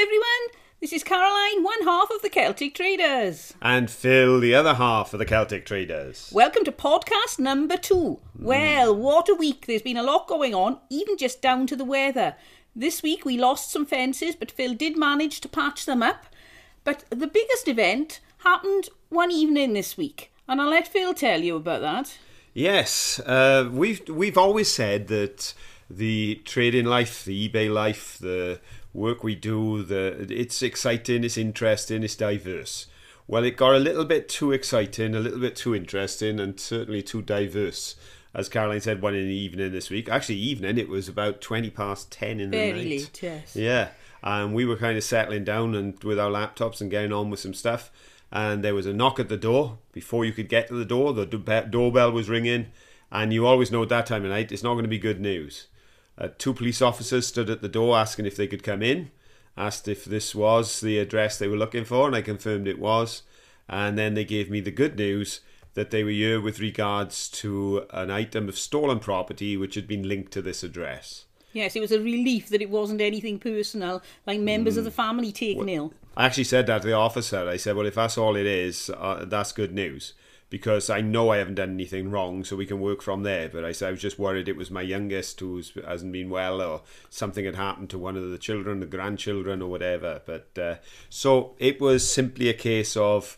[0.00, 0.60] everyone.
[0.80, 3.54] This is Caroline, one half of the Celtic Traders.
[3.60, 6.30] And Phil, the other half of the Celtic Traders.
[6.32, 8.20] Welcome to podcast number two.
[8.38, 9.66] Well, what a week.
[9.66, 12.36] There's been a lot going on, even just down to the weather.
[12.76, 16.26] This week we lost some fences, but Phil did manage to patch them up.
[16.84, 21.56] But the biggest event happened one evening this week, and I'll let Phil tell you
[21.56, 22.16] about that.
[22.54, 25.54] Yes, uh, we've we've always said that
[25.90, 28.60] the trading life, the eBay life, the
[28.92, 32.86] work we do, the it's exciting, it's interesting, it's diverse.
[33.26, 37.02] Well, it got a little bit too exciting, a little bit too interesting, and certainly
[37.02, 37.94] too diverse.
[38.34, 40.08] As Caroline said, one in the evening this week.
[40.08, 42.84] Actually, evening, it was about 20 past 10 in the Very night.
[42.84, 43.56] late, yes.
[43.56, 43.88] Yeah,
[44.22, 47.40] and we were kind of settling down and with our laptops and getting on with
[47.40, 47.90] some stuff.
[48.30, 49.78] And there was a knock at the door.
[49.92, 52.66] Before you could get to the door, the doorbell was ringing.
[53.10, 55.20] And you always know at that time of night, it's not going to be good
[55.20, 55.66] news.
[56.20, 59.10] Uh, two police officers stood at the door asking if they could come in,
[59.56, 63.22] asked if this was the address they were looking for, and I confirmed it was.
[63.68, 65.40] And then they gave me the good news
[65.74, 70.08] that they were here with regards to an item of stolen property which had been
[70.08, 71.26] linked to this address.
[71.52, 74.78] Yes, it was a relief that it wasn't anything personal, like members Mm.
[74.78, 75.92] of the family taken ill.
[76.16, 77.48] I actually said that to the officer.
[77.48, 80.14] I said, well, if that's all it is, uh, that's good news.
[80.50, 83.48] Because I know I haven't done anything wrong, so we can work from there.
[83.48, 86.62] But I said I was just worried it was my youngest who hasn't been well,
[86.62, 90.22] or something had happened to one of the children, the grandchildren, or whatever.
[90.24, 90.76] But uh,
[91.10, 93.36] so it was simply a case of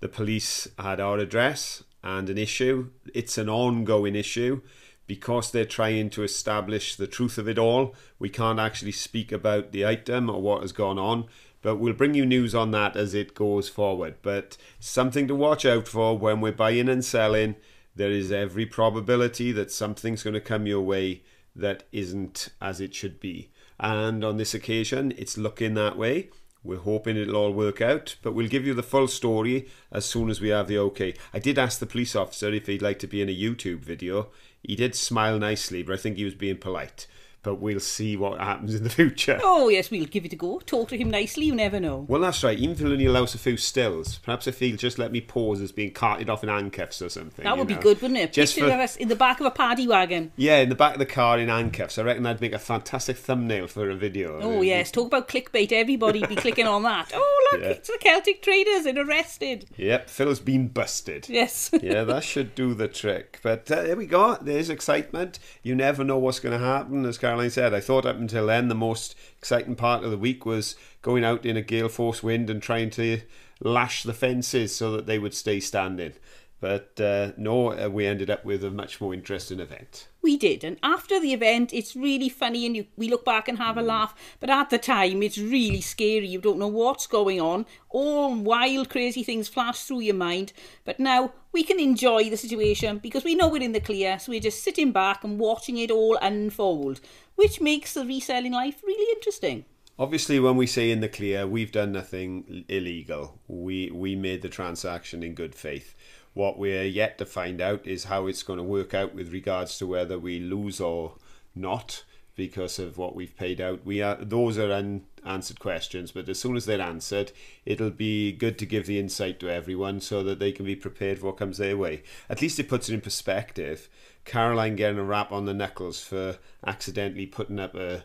[0.00, 2.90] the police had our address and an issue.
[3.14, 4.62] It's an ongoing issue
[5.06, 7.94] because they're trying to establish the truth of it all.
[8.18, 11.26] We can't actually speak about the item or what has gone on,
[11.62, 14.16] but we'll bring you news on that as it goes forward.
[14.22, 17.56] But something to watch out for when we're buying and selling.
[17.94, 21.22] There is every probability that something's going to come your way
[21.54, 23.50] that isn't as it should be.
[23.78, 26.30] And on this occasion, it's looking that way.
[26.62, 30.28] We're hoping it'll all work out, but we'll give you the full story as soon
[30.28, 31.14] as we have the okay.
[31.32, 34.28] I did ask the police officer if he'd like to be in a YouTube video.
[34.62, 37.06] He did smile nicely, but I think he was being polite.
[37.42, 39.40] But we'll see what happens in the future.
[39.42, 40.60] Oh, yes, we'll give it a go.
[40.66, 42.04] Talk to him nicely, you never know.
[42.06, 42.58] Well, that's right.
[42.58, 45.22] Even if he'll only allow us a few stills, perhaps if he'll just let me
[45.22, 47.42] pause as being carted off in handcuffs or something.
[47.44, 48.34] That would be good, wouldn't it?
[48.34, 50.32] Just Picture for- us in the back of a paddy wagon.
[50.36, 51.96] Yeah, in the back of the car in handcuffs.
[51.98, 54.38] I reckon that'd make a fantastic thumbnail for a video.
[54.42, 55.72] Oh, yes, talk about clickbait.
[55.72, 57.10] Everybody be clicking on that.
[57.22, 57.68] Oh, look, Yeah.
[57.68, 59.66] it's the Celtic traders and arrested.
[59.76, 61.28] Yep, Phil's been busted.
[61.28, 61.70] Yes.
[61.82, 63.40] yeah, that should do the trick.
[63.42, 64.36] But uh, there we go.
[64.40, 65.38] There's excitement.
[65.62, 67.04] You never know what's going to happen.
[67.06, 70.44] As Caroline said, I thought up until then the most exciting part of the week
[70.44, 73.20] was going out in a gale force wind and trying to
[73.60, 76.14] lash the fences so that they would stay standing.
[76.60, 80.08] But uh, no, uh, we ended up with a much more interesting event.
[80.20, 83.56] We did, and after the event, it's really funny, and you, we look back and
[83.56, 84.14] have a laugh.
[84.40, 86.28] But at the time, it's really scary.
[86.28, 87.64] You don't know what's going on.
[87.88, 90.52] All wild, crazy things flash through your mind.
[90.84, 94.30] But now we can enjoy the situation because we know we're in the clear, so
[94.30, 97.00] we're just sitting back and watching it all unfold,
[97.36, 99.64] which makes the reselling life really interesting.
[99.98, 103.38] Obviously, when we say in the clear, we've done nothing illegal.
[103.48, 105.94] We we made the transaction in good faith.
[106.34, 109.78] What we're yet to find out is how it's going to work out with regards
[109.78, 111.14] to whether we lose or
[111.54, 112.04] not
[112.36, 113.84] because of what we've paid out.
[113.84, 117.32] We are those are unanswered questions, but as soon as they're answered,
[117.66, 121.18] it'll be good to give the insight to everyone so that they can be prepared
[121.18, 122.02] for what comes their way.
[122.28, 123.88] At least it puts it in perspective.
[124.24, 128.04] Caroline getting a rap on the knuckles for accidentally putting up a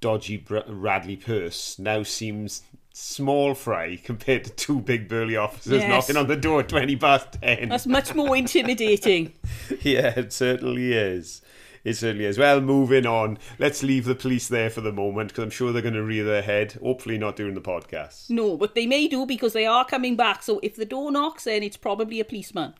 [0.00, 2.62] dodgy Radley purse now seems
[2.98, 5.88] small fry compared to two big burly officers Yes.
[5.90, 7.68] knocking on the door at 20 past 10.
[7.68, 9.34] That's much more intimidating.
[9.82, 11.42] yeah, it certainly is.
[11.84, 12.38] It certainly is.
[12.38, 13.38] Well, moving on.
[13.58, 16.24] Let's leave the police there for the moment because I'm sure they're going to rear
[16.24, 16.72] their head.
[16.82, 18.30] Hopefully, not during the podcast.
[18.30, 20.42] No, but they may do because they are coming back.
[20.42, 22.74] So if the door knocks, then it's probably a policeman.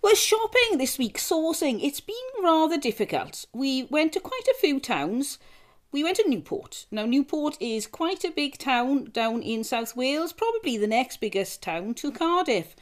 [0.00, 3.44] Well, shopping this week, sourcing, it's been rather difficult.
[3.52, 5.38] We went to quite a few towns.
[5.92, 6.86] We went to Newport.
[6.90, 11.62] Now, Newport is quite a big town down in South Wales, probably the next biggest
[11.62, 12.74] town to Cardiff.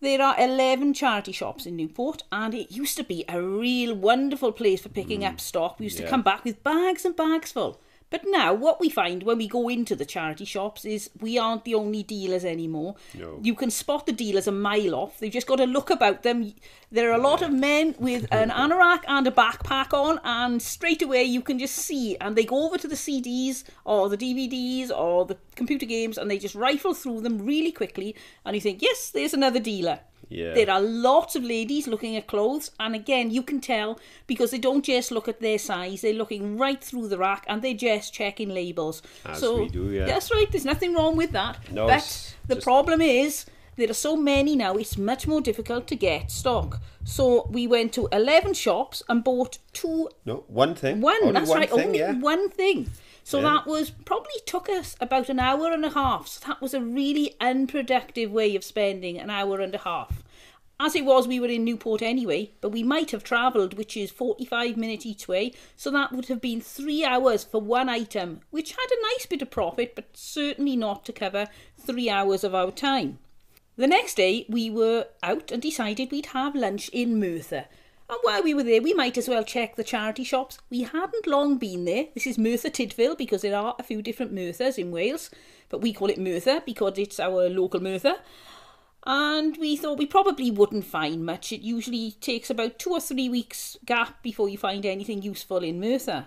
[0.00, 4.52] There are 11 charity shops in Newport, and it used to be a real wonderful
[4.52, 5.26] place for picking hmm.
[5.26, 5.78] up stock.
[5.78, 7.78] We used to come back with bags and bags full.
[8.10, 11.64] But now, what we find when we go into the charity shops is we aren't
[11.64, 12.96] the only dealers anymore.
[13.14, 13.38] No.
[13.40, 15.20] You can spot the dealers a mile off.
[15.20, 16.52] They've just got to look about them.
[16.90, 21.02] There are a lot of men with an anorak and a backpack on, and straight
[21.02, 22.16] away you can just see.
[22.20, 26.28] And they go over to the CDs or the DVDs or the computer games, and
[26.28, 28.16] they just rifle through them really quickly.
[28.44, 30.00] And you think, yes, there's another dealer.
[30.30, 30.54] Yeah.
[30.54, 33.98] There are lots of ladies looking at clothes, and again, you can tell
[34.28, 37.60] because they don't just look at their size, they're looking right through the rack and
[37.62, 39.02] they're just checking labels.
[39.26, 40.06] As so, we do, yeah.
[40.06, 41.58] That's right, there's nothing wrong with that.
[41.72, 43.44] No, but the just- problem is
[43.76, 46.80] there are so many now, it's much more difficult to get stock.
[47.04, 51.00] So, we went to 11 shops and bought two No, one thing.
[51.00, 52.12] one, Only that's one right, thing, only yeah.
[52.12, 52.90] one thing.
[53.24, 53.52] So Yeah.
[53.54, 56.26] that was probably took us about an hour and a half.
[56.26, 60.19] So that was a really unproductive way of spending an hour and a half.
[60.82, 64.10] As it was, we were in Newport anyway, but we might have travelled, which is
[64.10, 68.72] 45 minutes each way, so that would have been three hours for one item, which
[68.72, 71.48] had a nice bit of profit, but certainly not to cover
[71.78, 73.18] three hours of our time.
[73.76, 77.66] The next day, we were out and decided we'd have lunch in Merthyr.
[78.08, 80.60] And while we were there, we might as well check the charity shops.
[80.70, 82.06] We hadn't long been there.
[82.14, 85.30] This is Merthyr Tydfil because there are a few different Merthyrs in Wales,
[85.68, 88.16] but we call it Merthyr because it's our local Merthyr.
[89.06, 91.52] And we thought we probably wouldn't find much.
[91.52, 95.80] It usually takes about two or three weeks gap before you find anything useful in
[95.80, 96.26] Merthyr.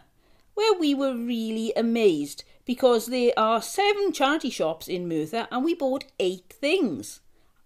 [0.55, 5.75] Where we were really amazed because there are seven charity shops in Merthyr and we
[5.75, 7.19] bought eight things.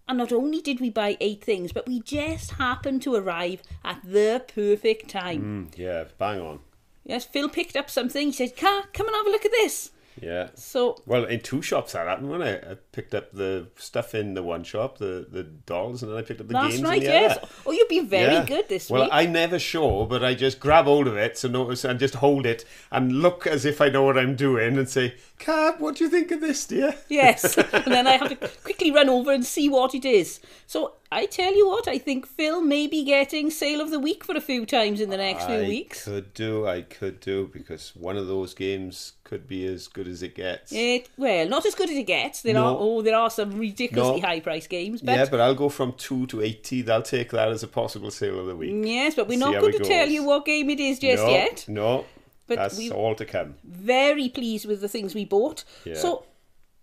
[0.08, 4.00] And not only did we buy eight things, but we just happened to arrive at
[4.02, 5.68] the perfect time.
[5.70, 6.60] Mm, yeah, bang on.
[7.04, 8.28] Yes, Phil picked up something.
[8.28, 9.90] He said, Car, come and have a look at this.
[10.20, 10.48] Yeah.
[10.54, 14.34] So, Well, in two shops that happened when I, I picked up the stuff in
[14.34, 16.98] the one shop, the, the dolls, and then I picked up the that's games right,
[16.98, 17.36] in the yes.
[17.38, 17.48] other.
[17.64, 18.44] Oh, you've been very Yeah.
[18.44, 19.10] good this well, week.
[19.12, 22.16] Well, I never show, but I just grab hold of it, so notice and just
[22.16, 25.94] hold it and look as if I know what I'm doing, and say, "Cab, what
[25.96, 29.30] do you think of this, dear?" Yes, and then I have to quickly run over
[29.32, 30.40] and see what it is.
[30.66, 34.24] So I tell you what, I think Phil may be getting sale of the week
[34.24, 36.04] for a few times in the next few I weeks.
[36.04, 40.22] could do, I could do, because one of those games could be as good as
[40.22, 40.72] it gets.
[40.72, 42.42] It, well, not as good as it gets.
[42.42, 42.64] There No.
[42.66, 44.26] are oh, there are some ridiculously No.
[44.28, 46.82] high price games, but yeah, but I'll go from two to eighty.
[46.82, 48.72] They'll take that as a possible sale of the week.
[48.96, 51.30] yes, but we're See not going to tell you what game it is just no,
[51.30, 51.64] yet.
[51.68, 52.04] No,
[52.46, 53.56] But that's we- all to come.
[53.64, 55.64] Very pleased with the things we bought.
[55.84, 55.94] Yeah.
[55.94, 56.24] So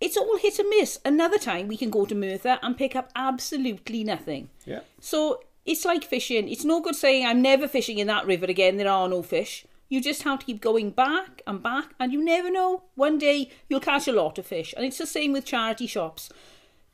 [0.00, 0.98] it's all hit and miss.
[1.04, 4.48] Another time we can go to Merthyr and pick up absolutely nothing.
[4.64, 4.80] Yeah.
[5.00, 6.48] So it's like fishing.
[6.48, 8.76] It's no good saying I'm never fishing in that river again.
[8.76, 9.64] There are no fish.
[9.88, 12.84] You just have to keep going back and back, and you never know.
[12.94, 14.74] One day you'll catch a lot of fish.
[14.76, 16.28] And it's the same with charity shops.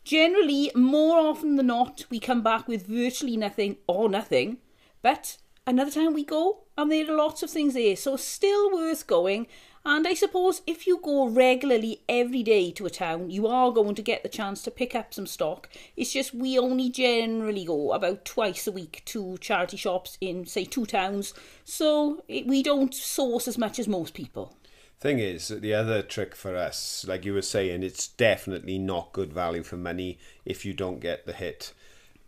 [0.05, 4.59] Generally, more often than not, we come back with virtually nothing or nothing.
[5.01, 7.97] But another time we go, and there are lots of things there.
[7.97, 9.47] So still worth going.
[9.85, 13.97] And I suppose if you go regularly every day to a town, you are going
[13.97, 15.69] to get the chance to pick up some stock.
[15.97, 20.65] It's just we only generally go about twice a week to charity shops in, say,
[20.65, 21.35] two towns,
[21.65, 24.57] so it, we don't source as much as most people.
[25.01, 29.33] Thing is, the other trick for us, like you were saying, it's definitely not good
[29.33, 31.73] value for money if you don't get the hit.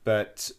[0.02, 0.50] But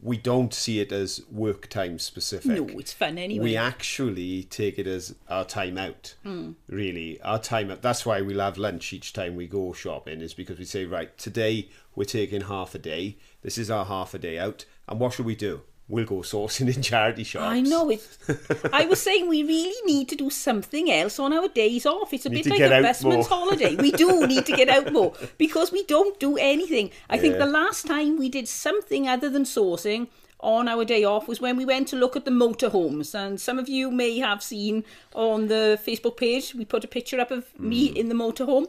[0.00, 2.50] we don't see it as work time specific.
[2.50, 3.42] No, it's fun anyway.
[3.44, 6.14] We actually take it as our time out.
[6.22, 6.52] Hmm.
[6.68, 7.82] Really, our time out.
[7.82, 11.16] That's why we'll have lunch each time we go shopping, is because we say, right,
[11.16, 13.16] today we're taking half a day.
[13.42, 14.64] This is our half a day out.
[14.88, 15.62] And what should we do?
[15.92, 17.44] We'll go sourcing in charity shops.
[17.44, 18.00] I know it.
[18.72, 22.14] I was saying we really need to do something else on our days off.
[22.14, 23.76] It's a Need bit like get a out busman's holiday.
[23.76, 26.90] We do need to get out more because we don't do anything.
[27.10, 30.08] I think the last time we did something other than sourcing
[30.40, 33.14] on our day off was when we went to look at the motorhomes.
[33.14, 34.84] And some of you may have seen
[35.14, 37.96] on the Facebook page, we put a picture up of me Hmm.
[37.96, 38.66] in the motorhome.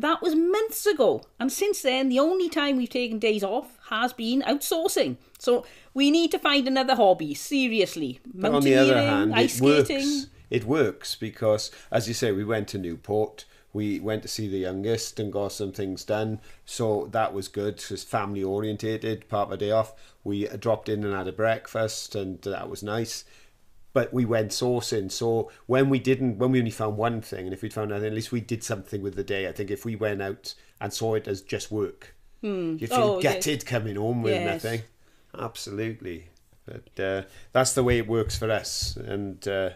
[0.00, 1.22] That was months ago.
[1.38, 5.16] And since then, the only time we've taken days off has been outsourcing.
[5.38, 8.20] So we need to find another hobby, seriously.
[8.32, 10.26] But on the other hand, ice it works.
[10.48, 13.44] It works because, as you say, we went to Newport.
[13.72, 16.40] We went to see the youngest and got some things done.
[16.64, 17.74] So that was good.
[17.74, 19.92] It was family orientated, part of a day off.
[20.24, 23.24] We dropped in and had a breakfast, and that was nice.
[23.92, 25.10] But we went sourcing.
[25.10, 28.06] So when we didn't, when we only found one thing, and if we'd found nothing,
[28.06, 29.48] at least we did something with the day.
[29.48, 33.20] I think if we went out and saw it as just work, you feel Oh,
[33.20, 33.34] yes.
[33.34, 34.62] gutted coming home with Yes.
[34.64, 34.82] nothing.
[35.36, 36.28] Absolutely.
[36.66, 38.96] But uh, that's the way it works for us.
[38.96, 39.70] And uh,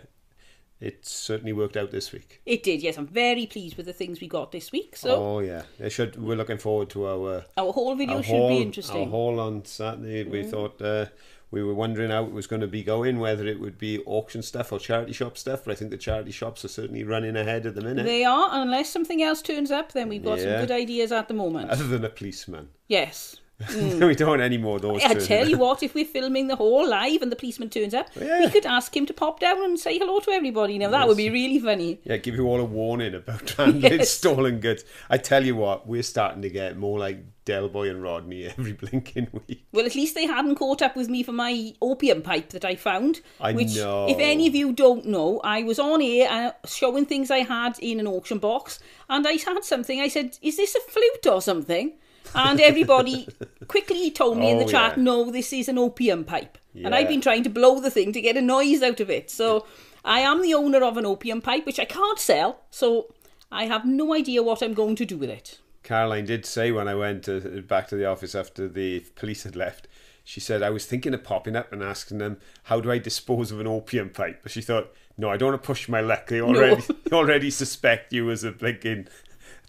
[0.80, 2.40] it certainly worked out this week.
[2.46, 2.96] It did, yes.
[2.98, 4.96] I'm very pleased with the things we got this week.
[4.96, 5.62] So Oh, yeah.
[5.78, 9.08] It should, we're looking forward to our, our whole video our, should be interesting.
[9.08, 9.10] Mm.
[9.10, 10.24] haul on Saturday.
[10.24, 11.06] We thought uh,
[11.54, 14.42] we were wondering how it was going to be going, whether it would be auction
[14.42, 15.64] stuff or charity shop stuff.
[15.64, 18.04] But I think the charity shops are certainly running ahead at the minute.
[18.04, 20.44] They are, unless something else turns up, then we've got Yeah.
[20.58, 21.70] some good ideas at the moment.
[21.70, 22.70] Other than a policeman.
[22.88, 23.36] yes.
[23.76, 25.02] we don't want any more of those.
[25.04, 28.08] I tell you what, if we're filming the whole live and the policeman turns up,
[28.16, 28.40] Yeah.
[28.40, 30.76] we could ask him to pop down and say hello to everybody.
[30.76, 32.00] Now that would be really funny.
[32.04, 34.10] Yeah, give you all a warning about handling Yes.
[34.10, 34.84] stolen goods.
[35.08, 38.72] I tell you what, we're starting to get more like Del Boy and Rodney every
[38.72, 39.66] blinking week.
[39.70, 42.74] Well, at least they hadn't caught up with me for my opium pipe that I
[42.74, 43.20] found.
[43.40, 44.08] I which, know.
[44.08, 47.78] if any of you don't know, I was on air uh, showing things I had
[47.80, 50.00] in an auction box, and I had something.
[50.00, 51.92] I said, "Is this a flute or something?"
[52.34, 53.28] And everybody
[53.68, 55.02] quickly told me in the Oh, chat, yeah.
[55.02, 58.20] "No, this is an opium pipe." And I've been trying to blow the thing to
[58.20, 59.30] get a noise out of it.
[59.30, 59.64] So
[60.04, 62.62] I am the owner of an opium pipe, which I can't sell.
[62.70, 63.14] So
[63.52, 65.58] I have no idea what I'm going to do with it.
[65.84, 67.38] Caroline did say when I went uh,
[67.68, 69.86] back to the office after the police had left,
[70.24, 73.52] she said, I was thinking of popping up and asking them, how do I dispose
[73.52, 74.40] of an opium pipe?
[74.42, 76.26] But she thought, no, I don't want to push my luck.
[76.28, 79.08] They already, they already suspect you as a blinking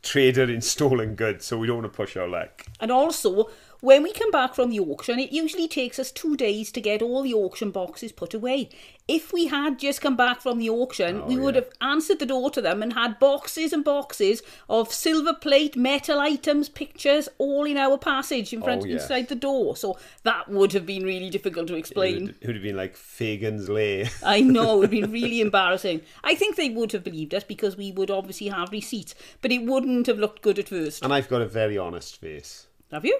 [0.06, 2.66] trader in stolen goods, so we don't want to push our luck.
[2.80, 3.50] And also,
[3.86, 7.04] when we come back from the auction, it usually takes us two days to get
[7.04, 8.68] all the auction boxes put away.
[9.08, 11.62] If we had just come back from the auction, we oh, would yeah.
[11.62, 16.20] have answered the door to them and had boxes and boxes of silver plate, metal
[16.20, 19.04] items, pictures, all in our passage in front Oh, yes.
[19.04, 19.77] inside the door.
[19.77, 22.25] So that would have been really difficult to It explain.
[22.25, 24.10] would, it would have been like Fagin's Lair.
[24.25, 26.01] I know, it would be really embarrassing.
[26.24, 29.13] I think they would have believed us because we would obviously have receipts,
[29.44, 31.04] but it wouldn't have looked good at first.
[31.04, 32.65] And I've got a very honest face.
[32.92, 33.20] Have you?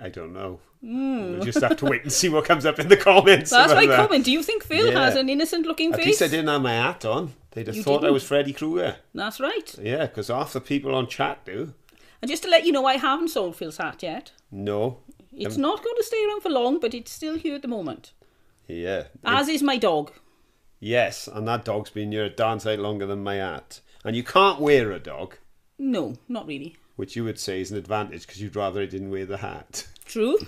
[0.00, 0.60] I don't know.
[0.80, 1.32] Hmm.
[1.34, 3.50] We'll just have to wait and see what comes up in the comments.
[3.50, 3.96] That's my that.
[3.96, 4.24] comment.
[4.24, 5.04] Do you think Phil Yeah.
[5.04, 6.00] has an innocent looking face?
[6.00, 7.32] At least I didn't have my hat on.
[7.52, 8.14] They'd have You thought I didn't?
[8.14, 8.96] was Freddy Krueger.
[9.14, 9.74] That's right.
[9.80, 11.72] Yeah, because half the people on chat do.
[12.20, 14.32] And just to let you know, I haven't sold Phil's hat yet.
[14.50, 14.98] No.
[15.32, 17.68] It's um, not going to stay around for long, but it's still here at the
[17.68, 18.12] moment.
[18.66, 19.04] Yeah.
[19.24, 20.10] As is my dog.
[20.80, 23.80] Yes, and that dog's been here a darn sight longer than my hat.
[24.04, 25.36] And you can't wear a dog,
[25.78, 26.76] No, not really.
[26.96, 29.86] Which you would say is an advantage because you'd rather it didn't wear the hat.
[30.04, 30.38] True.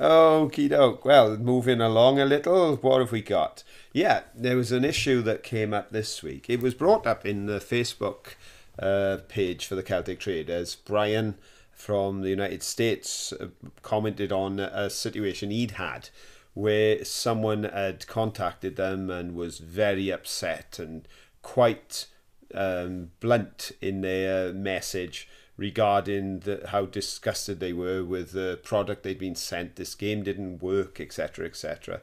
[0.00, 1.04] Okie doke.
[1.04, 3.62] Well, moving along a little, what have we got?
[3.92, 6.50] Yeah, there was an issue that came up this week.
[6.50, 8.34] It was brought up in the Facebook
[8.78, 10.74] uh, page for the Celtic Traders.
[10.74, 11.36] Brian
[11.70, 13.46] from the United States uh,
[13.82, 16.08] commented on a situation he'd had
[16.54, 21.06] where someone had contacted them and was very upset and
[21.42, 22.06] quite
[22.54, 29.18] um, blunt in their message regarding the, how disgusted they were with the product they'd
[29.18, 29.76] been sent.
[29.76, 32.00] This game didn't work, etc., etc.,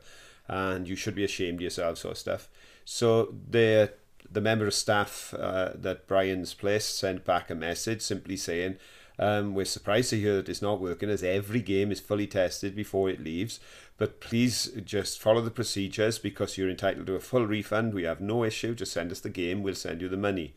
[0.47, 2.49] and you should be ashamed of yourself, sort of stuff.
[2.85, 3.93] So the
[4.29, 8.77] the member of staff uh, that Brian's place sent back a message simply saying.
[9.21, 12.75] Um, we're surprised to hear that it's not working as every game is fully tested
[12.75, 13.59] before it leaves.
[13.97, 17.93] But please just follow the procedures because you're entitled to a full refund.
[17.93, 18.73] We have no issue.
[18.73, 19.61] Just send us the game.
[19.61, 20.55] We'll send you the money.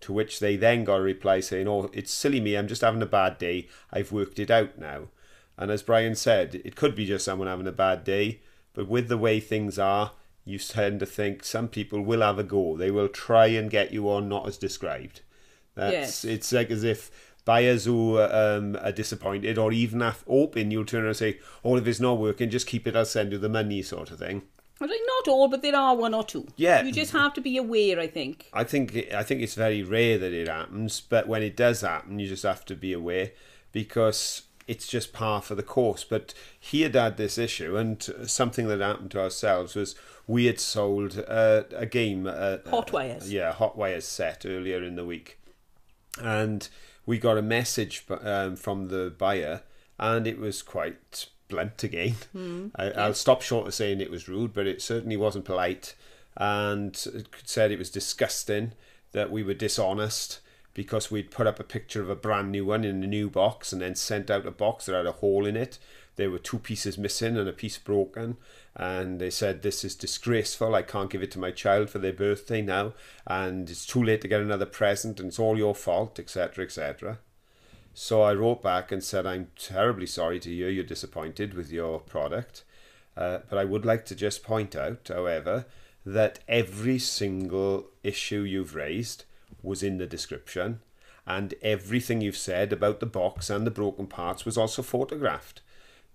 [0.00, 2.56] To which they then got a reply saying, Oh, it's silly me.
[2.56, 3.68] I'm just having a bad day.
[3.92, 5.08] I've worked it out now.
[5.58, 8.40] And as Brian said, it could be just someone having a bad day.
[8.72, 10.12] But with the way things are,
[10.46, 12.74] you tend to think some people will have a go.
[12.76, 15.20] They will try and get you on not as described.
[15.74, 16.24] That's Yes.
[16.24, 17.10] it's like as if
[17.52, 21.76] buyers who um, are disappointed or even af- hoping you'll turn around and say, "Oh,
[21.76, 22.94] if it's not working, just keep it.
[22.96, 24.42] I'll send you the money," sort of thing.
[24.80, 26.46] Like, not all, but there are one or two.
[26.56, 26.82] Yeah.
[26.82, 28.46] You just have to be aware, I think.
[28.52, 28.84] I think
[29.20, 32.44] I think it's very rare that it happens, but when it does happen, you just
[32.44, 33.30] have to be aware
[33.72, 36.04] because it's just par for the course.
[36.04, 40.60] But he had had this issue, and something that happened to ourselves was we had
[40.60, 43.32] sold uh, a game, uh, Hot wires.
[43.32, 45.38] yeah, hot wires set earlier in the week,
[46.22, 46.68] and
[47.08, 49.62] we got a message um, from the buyer,
[49.98, 52.16] and it was quite blunt again.
[52.76, 55.94] I, I'll stop short of saying it was rude, but it certainly wasn't polite,
[56.36, 58.72] and it said it was disgusting
[59.12, 60.40] that we were dishonest
[60.74, 63.72] because we'd put up a picture of a brand new one in a new box
[63.72, 65.78] and then sent out a box that had a hole in it.
[66.16, 68.36] There were two pieces missing and a piece broken,
[68.78, 70.74] and they said this is disgraceful.
[70.74, 72.94] I can't give it to my child for their birthday now,
[73.26, 77.18] and it's too late to get another present, and it's all your fault, etc., etc.
[77.92, 81.98] So I wrote back and said, I'm terribly sorry to hear you're disappointed with your
[81.98, 82.62] product.
[83.16, 85.66] Uh, but I would like to just point out, however,
[86.06, 89.24] that every single issue you've raised
[89.60, 90.78] was in the description,
[91.26, 95.60] and everything you've said about the box and the broken parts was also photographed.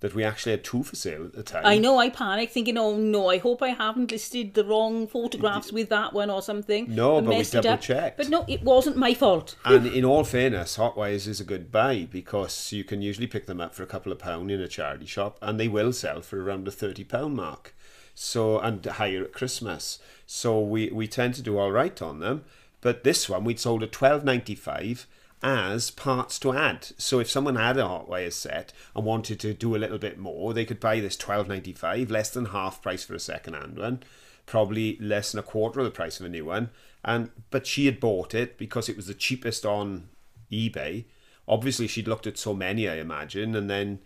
[0.03, 1.65] That we actually had two for sale at the time.
[1.65, 5.71] I know I panicked thinking, oh no, I hope I haven't listed the wrong photographs
[5.71, 6.93] with that one or something.
[6.93, 7.51] No, but we up.
[7.51, 8.17] double-checked.
[8.17, 9.55] But no, it wasn't my fault.
[9.65, 13.61] And in all fairness, Hotwires is a good buy because you can usually pick them
[13.61, 16.43] up for a couple of pound in a charity shop, and they will sell for
[16.43, 17.73] around the thirty pound mark.
[18.13, 19.99] So and higher at Christmas.
[20.27, 22.43] So we we tend to do all right on them.
[22.81, 25.07] But this one we'd sold at twelve ninety five,
[25.43, 26.87] as parts to add.
[26.97, 30.53] So if someone had a Hotwire set and wanted to do a little bit more,
[30.53, 33.77] they could buy this twelve ninety five, less than half price for a second hand
[33.77, 34.01] one,
[34.45, 36.69] probably less than a quarter of the price of a new one.
[37.03, 40.07] And but she had bought it because it was the cheapest on
[40.51, 41.05] eBay.
[41.45, 43.99] Obviously, she'd looked at so many, I imagine, and then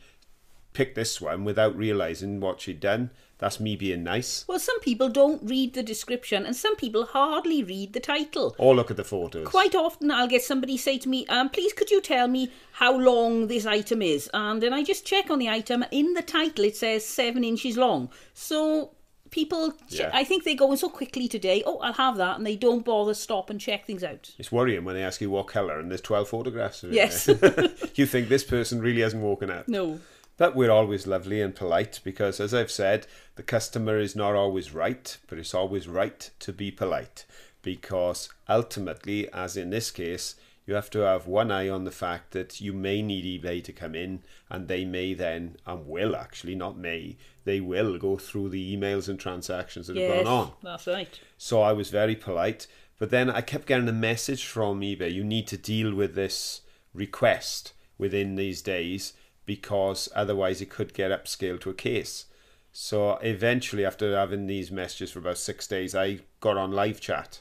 [0.73, 3.11] picked this one without realizing what she'd done.
[3.39, 4.45] That's me being nice.
[4.47, 8.55] Well, some people don't read the description, and some people hardly read the title.
[8.57, 9.47] Or look at the photos.
[9.47, 12.97] Quite often, I'll get somebody say to me, um, "Please, could you tell me how
[12.97, 15.85] long this item is?" And then I just check on the item.
[15.91, 18.09] In the title, it says seven inches long.
[18.33, 18.91] So
[19.29, 20.09] people, che- Yeah.
[20.13, 21.61] I think they're going so quickly today.
[21.65, 24.31] Oh, I'll have that, and they don't bother stop and check things out.
[24.39, 26.95] It's worrying when they ask you what colour and there's 12 photographs of it.
[26.95, 27.27] Yes.
[27.95, 29.67] you think this person really hasn't woken up.
[29.67, 29.99] No.
[30.37, 34.73] But we're always lovely and polite because, as I've said, the customer is not always
[34.73, 37.25] right, but it's always right to be polite.
[37.63, 40.35] Because ultimately, as in this case,
[40.67, 43.73] you have to have one eye on the fact that you may need eBay to
[43.73, 48.49] come in and they may then, and will actually, not may, they will go through
[48.49, 50.51] the emails and transactions that have gone on.
[50.61, 51.19] that's right.
[51.37, 52.67] So I was very polite.
[52.99, 56.61] But then I kept getting a message from eBay you need to deal with this
[56.93, 59.13] request within these days
[59.47, 62.25] because otherwise it could get upscaled to a case.
[62.71, 67.39] So eventually, after having these messages for about six days, I got on live chat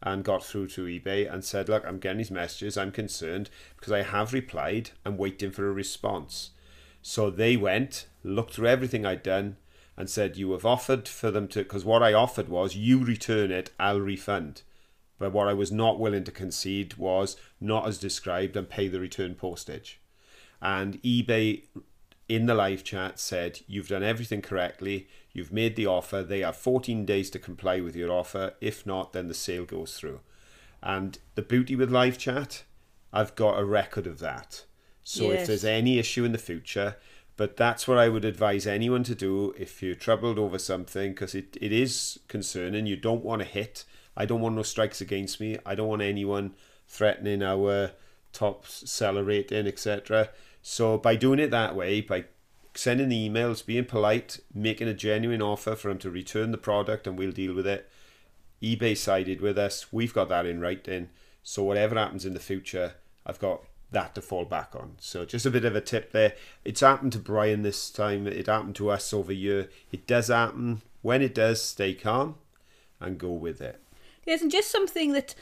[0.00, 2.78] and got through to eBay and said, Look, I'm getting these messages.
[2.78, 4.92] I'm concerned because I have replied.
[5.04, 6.50] I'm waiting for a response.
[7.02, 9.56] So they went, looked through everything I'd done,
[9.96, 13.50] and said, You have offered for them to, because what I offered was, you return
[13.50, 14.62] it, I'll refund.
[15.18, 19.00] But what I was not willing to concede was not as described and pay the
[19.00, 20.00] return postage.
[20.60, 21.62] And eBay
[22.28, 26.56] in the live chat said, You've done everything correctly, you've made the offer, they have
[26.56, 28.54] 14 days to comply with your offer.
[28.60, 30.20] If not, then the sale goes through.
[30.82, 32.64] And the beauty with live chat,
[33.12, 34.64] I've got a record of that.
[35.02, 36.96] So if there's any issue in the future,
[37.38, 41.34] but that's what I would advise anyone to do if you're troubled over something, because
[41.34, 42.84] it, it is concerning.
[42.84, 43.84] You don't want to hit.
[44.16, 45.56] I don't want no strikes against me.
[45.64, 46.54] I don't want anyone
[46.86, 47.92] threatening our
[48.32, 50.28] top seller rating, etc.
[50.70, 52.26] So by doing it that way, by
[52.74, 57.06] sending the emails, being polite, making a genuine offer for them to return the product
[57.06, 57.88] and we'll deal with it.
[58.62, 59.90] eBay sided with us.
[59.94, 61.08] We've got that in writing.
[61.42, 64.96] So whatever happens in the future, I've got that to fall back on.
[64.98, 66.34] So just a bit of a tip there.
[66.66, 68.26] It's happened to Brian this time.
[68.26, 69.70] It happened to us over here.
[69.90, 70.82] It does happen.
[71.00, 72.34] When it does, stay calm
[73.00, 73.80] and go with it.
[74.26, 75.34] Yes, and just something that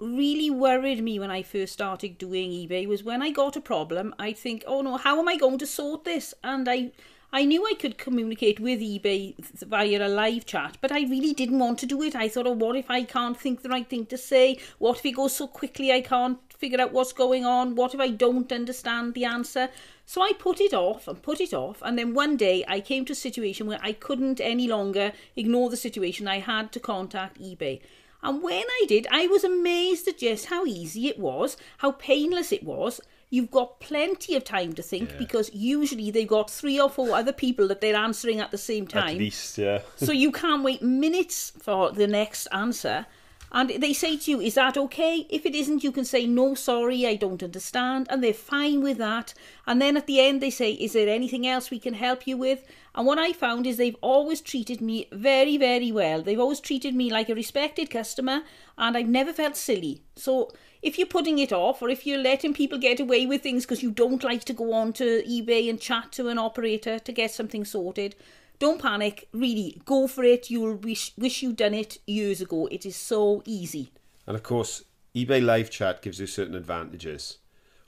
[0.00, 4.14] really worried me when I first started doing eBay was when I got a problem,
[4.18, 6.34] I'd think, oh no, how am I going to sort this?
[6.42, 6.92] And I
[7.36, 11.58] I knew I could communicate with eBay via a live chat, but I really didn't
[11.58, 12.14] want to do it.
[12.14, 14.56] I thought, oh, what if I can't think the right thing to say?
[14.78, 17.74] What if it goes so quickly I can't figure out what's going on?
[17.74, 19.68] What if I don't understand the answer?
[20.06, 23.04] So I put it off and put it off, and then one day I came
[23.06, 26.28] to a situation where I couldn't any longer ignore the situation.
[26.28, 27.80] I had to contact eBay.
[28.24, 32.50] And when I did, I was amazed at just how easy it was, how painless
[32.52, 33.00] it was.
[33.28, 37.32] You've got plenty of time to think because usually they've got three or four other
[37.32, 39.16] people that they're answering at the same time.
[39.16, 39.80] At least, yeah.
[39.96, 43.06] so you can't wait minutes for the next answer.
[43.54, 45.28] And they say to you, Is that okay?
[45.30, 48.08] If it isn't, you can say, No, sorry, I don't understand.
[48.10, 49.32] And they're fine with that.
[49.64, 52.36] And then at the end, they say, Is there anything else we can help you
[52.36, 52.66] with?
[52.96, 56.20] And what I found is they've always treated me very, very well.
[56.20, 58.42] They've always treated me like a respected customer,
[58.76, 60.02] and I've never felt silly.
[60.16, 60.50] So
[60.82, 63.84] if you're putting it off, or if you're letting people get away with things because
[63.84, 67.30] you don't like to go on to eBay and chat to an operator to get
[67.30, 68.16] something sorted,
[68.58, 69.28] don't panic.
[69.32, 70.50] Really, go for it.
[70.50, 72.66] You'll wish, wish you'd done it years ago.
[72.70, 73.90] It is so easy.
[74.26, 77.38] And of course, eBay live chat gives you certain advantages.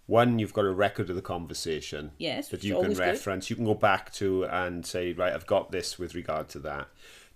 [0.06, 3.06] One, you've got a record of the conversation Yes, that you can always good.
[3.08, 3.50] reference.
[3.50, 6.88] You can go back to and say, right, I've got this with regard to that.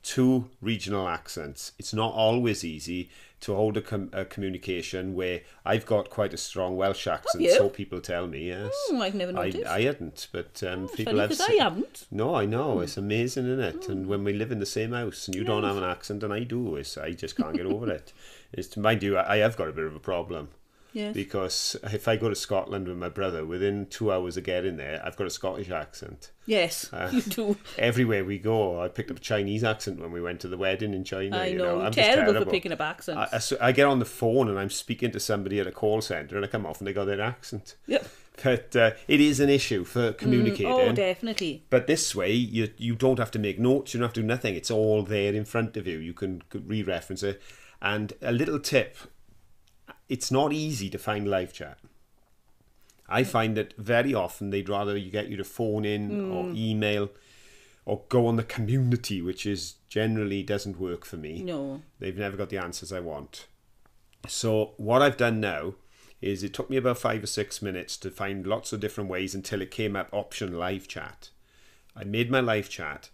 [0.02, 1.72] Two, regional accents.
[1.78, 3.10] It's not always easy
[3.40, 7.68] to hold a, com- a communication where I've got quite a strong Welsh accent, so
[7.68, 8.70] people tell me, yes.
[8.90, 9.66] Oh, I've never noticed.
[9.66, 12.06] I hadn't, but um, oh, people Funny have because I haven't.
[12.10, 12.76] no, I know.
[12.76, 12.82] Hmm.
[12.82, 13.88] It's amazing, isn't it?
[13.88, 14.10] And hmm.
[14.10, 16.40] when we live in the same house and you don't have an accent and I
[16.40, 18.12] do, it's, I just can't get over it.
[18.52, 20.48] It's, mind you, I I have got a bit of a problem
[20.92, 21.14] Yes.
[21.14, 25.00] because if I go to Scotland with my brother, within two hours of getting there,
[25.04, 26.32] I've got a Scottish accent.
[26.46, 27.56] Yes, Uh, you do.
[27.78, 30.92] Everywhere we go, I picked up a Chinese accent when we went to the wedding
[30.94, 31.38] in China.
[31.38, 31.78] I you know.
[31.78, 32.44] know, I'm terrible, terrible.
[32.46, 33.54] for picking up accents.
[33.58, 36.00] I, I I get on the phone and I'm speaking to somebody at a call
[36.00, 37.76] centre and I come off and they got their accent.
[37.86, 38.06] yep.
[38.42, 40.72] But uh, it is an issue for communicating.
[40.72, 41.62] Oh, definitely.
[41.68, 43.92] But this way, you you don't have to make notes.
[43.92, 44.54] You don't have to do nothing.
[44.54, 45.98] It's all there in front of you.
[45.98, 47.42] You can re-reference it.
[47.82, 48.96] And a little tip:
[50.10, 51.78] it's not easy to find live chat.
[53.08, 56.56] I find that very often they'd rather you get you to phone in or mm.
[56.56, 57.10] email
[57.86, 61.42] or go on the community, which is generally doesn't work for me.
[61.42, 61.82] No.
[61.98, 63.46] They've never got the answers I want.
[64.28, 65.74] So what I've done now
[66.20, 69.34] is it took me about five or six minutes to find lots of different ways
[69.34, 71.30] until it came up option live chat.
[71.96, 73.10] I made my live chat,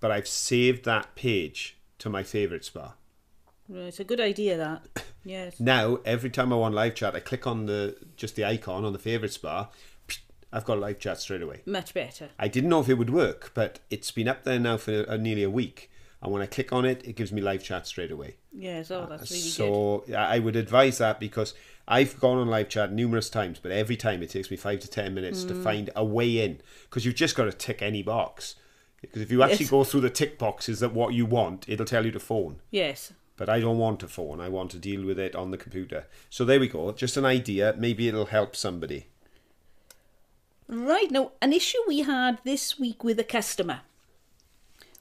[0.00, 2.94] but I've saved that page to my favourites bar.
[3.70, 5.04] Right, It's a good idea, that.
[5.22, 5.60] Yes.
[5.60, 8.94] Now every time I want live chat, I click on the just the icon on
[8.94, 9.68] the favourites bar.
[10.52, 11.60] I've got live chat straight away.
[11.66, 12.30] Much better.
[12.38, 15.18] I didn't know if it would work, but it's been up there now for uh,
[15.18, 15.90] nearly a week.
[16.22, 18.36] And when I click on it, it gives me live chat straight away.
[18.50, 19.50] Yes, oh, that's really good.
[19.50, 21.52] so I would advise that because
[21.86, 24.88] I've gone on live chat numerous times, but every time it takes me five to
[24.88, 25.48] ten minutes Hmm.
[25.48, 28.54] to find a way in because you've just got to tick any box.
[29.02, 29.70] Because if you actually Yes.
[29.70, 32.60] go through the tick boxes that what you want, it'll tell you to phone.
[32.70, 33.12] Yes.
[33.40, 34.38] But I don't want a phone.
[34.38, 36.04] I want to deal with it on the computer.
[36.28, 36.92] So there we go.
[36.92, 37.74] Just an idea.
[37.78, 39.06] Maybe it'll help somebody.
[40.68, 43.80] Right, now, an issue we had this week with a customer.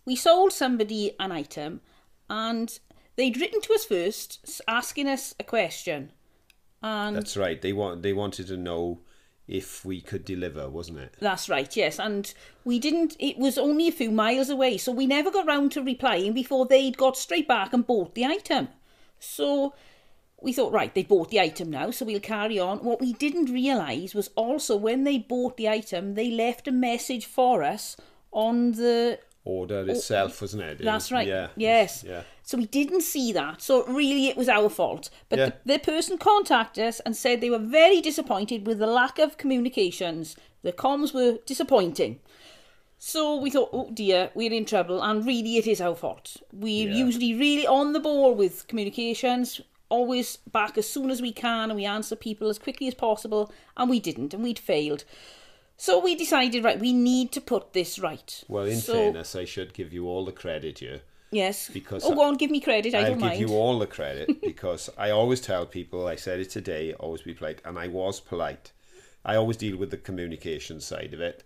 [0.06, 1.82] We sold somebody an item
[2.30, 2.80] and
[3.18, 6.14] they'd written to us first asking us a question.
[6.82, 7.62] And That's right.
[7.62, 8.04] They want.
[8.04, 9.02] They wanted to know
[9.50, 11.16] if we could deliver, wasn't it?
[11.20, 12.00] That's right, yes.
[12.00, 12.32] And
[12.64, 15.82] we didn't, it was only a few miles away, so we never got round to
[15.82, 18.68] replying before they'd got straight back and bought the item.
[19.20, 19.74] So
[20.40, 22.84] we thought, right, they bought the item now, so we'll carry on.
[22.84, 27.26] What we didn't realise was also when they bought the item, they left a message
[27.26, 27.98] for us
[28.32, 30.82] on the Order oh, itself, wasn't it?
[30.82, 31.28] It Oh, That's was- right.
[31.28, 31.48] Yeah.
[31.56, 32.04] Yes.
[32.08, 32.24] Yeah.
[32.44, 33.62] So we didn't see that.
[33.62, 35.10] So really, it was our fault.
[35.30, 35.46] But Yeah.
[35.66, 39.38] the, the person contacted us and said they were very disappointed with the lack of
[39.38, 40.36] communications.
[40.62, 42.20] The comms were disappointing.
[42.98, 46.36] So we thought, oh dear, we're in trouble, and really, it is our fault.
[46.52, 46.96] We're Yeah.
[46.98, 51.76] usually really on the ball with communications, always back as soon as we can, and
[51.78, 55.06] we answer people as quickly as possible, and we didn't, and we'd failed.
[55.80, 58.44] So we decided, right, we need to put this right.
[58.50, 61.04] Well, in so, fairness, I should give you all the credit here.
[61.32, 62.94] yes, because oh, go on, give me credit.
[62.94, 63.40] I I'll don't give mind.
[63.40, 67.34] you all the credit because I always tell people, I said it today, always be
[67.34, 68.74] polite, and I was polite.
[69.24, 71.46] I always deal with the communication side of it.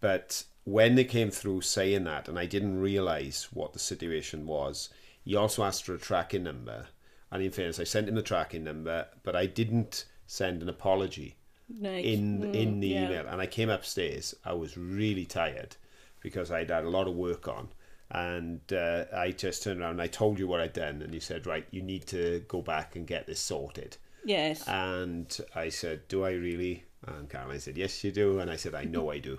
[0.00, 4.88] But when they came through saying that, and I didn't realise what the situation was,
[5.22, 6.86] he also asked for a tracking number.
[7.30, 11.36] And in fairness, I sent him the tracking number, but I didn't send an apology
[11.68, 13.04] In in the Mm, yeah.
[13.06, 13.26] email.
[13.26, 14.34] And I came upstairs.
[14.44, 15.76] I was really tired
[16.20, 17.68] because I'd had a lot of work on.
[18.10, 21.02] And uh, I just turned around and I told you what I'd done.
[21.02, 23.96] And you said right you need to go back and get this sorted.
[24.24, 24.66] Yes.
[24.66, 26.84] and I said do I really?
[27.06, 28.38] And Caroline said yes you do.
[28.38, 29.38] And I said I know I do.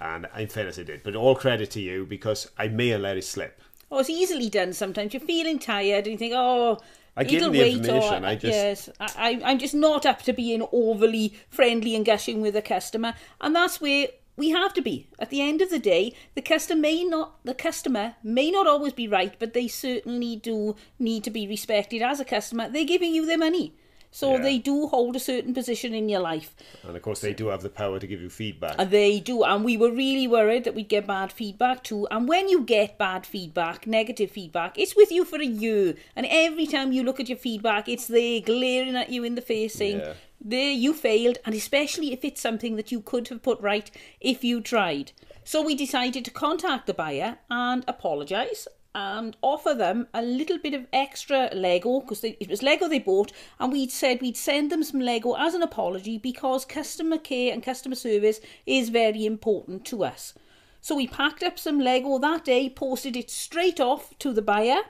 [0.00, 1.02] And in fairness I did.
[1.02, 3.60] But all credit to you because I may have let it slip.
[3.90, 5.14] Oh, it's easily done sometimes.
[5.14, 6.78] You're feeling tired and you think, oh,
[7.16, 10.22] I gave him the wait, information, Or, I just- Yes, I- I'm just not up
[10.22, 13.14] to being overly friendly and gushing with a customer.
[13.40, 15.06] And that's where we have to be.
[15.18, 18.92] At the end of the day, the customer may not, the customer may not always
[18.92, 22.68] be right, but they certainly do need to be respected as a customer.
[22.68, 23.72] They're giving you their money.
[24.16, 24.42] So Yeah.
[24.44, 26.54] they do hold a certain position in your life.
[26.86, 29.42] and of course they do have the power to give you feedback And they do,
[29.44, 32.06] and we were really worried that we'd get bad feedback too.
[32.10, 35.96] And when you get bad feedback, negative feedback, it's with you for a year.
[36.16, 39.42] And every time you look at your feedback, it's there glaring at you in the
[39.42, 40.14] face saying, Yeah.
[40.40, 44.44] There, you failed, and especially if it's something that you could have put right if
[44.44, 45.12] you tried.
[45.44, 50.72] So we decided to contact the buyer and apologise and offer them a little bit
[50.72, 53.30] of extra Lego because it was Lego they bought,
[53.60, 57.62] and we'd said we'd send them some Lego as an apology because customer care and
[57.62, 60.32] customer service is very important to us.
[60.80, 64.80] So we packed up some Lego that day, posted it straight off to the buyer,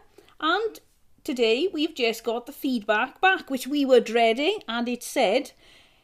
[0.40, 0.79] and
[1.25, 5.51] today we've just got the feedback back, which we were dreading, and it said,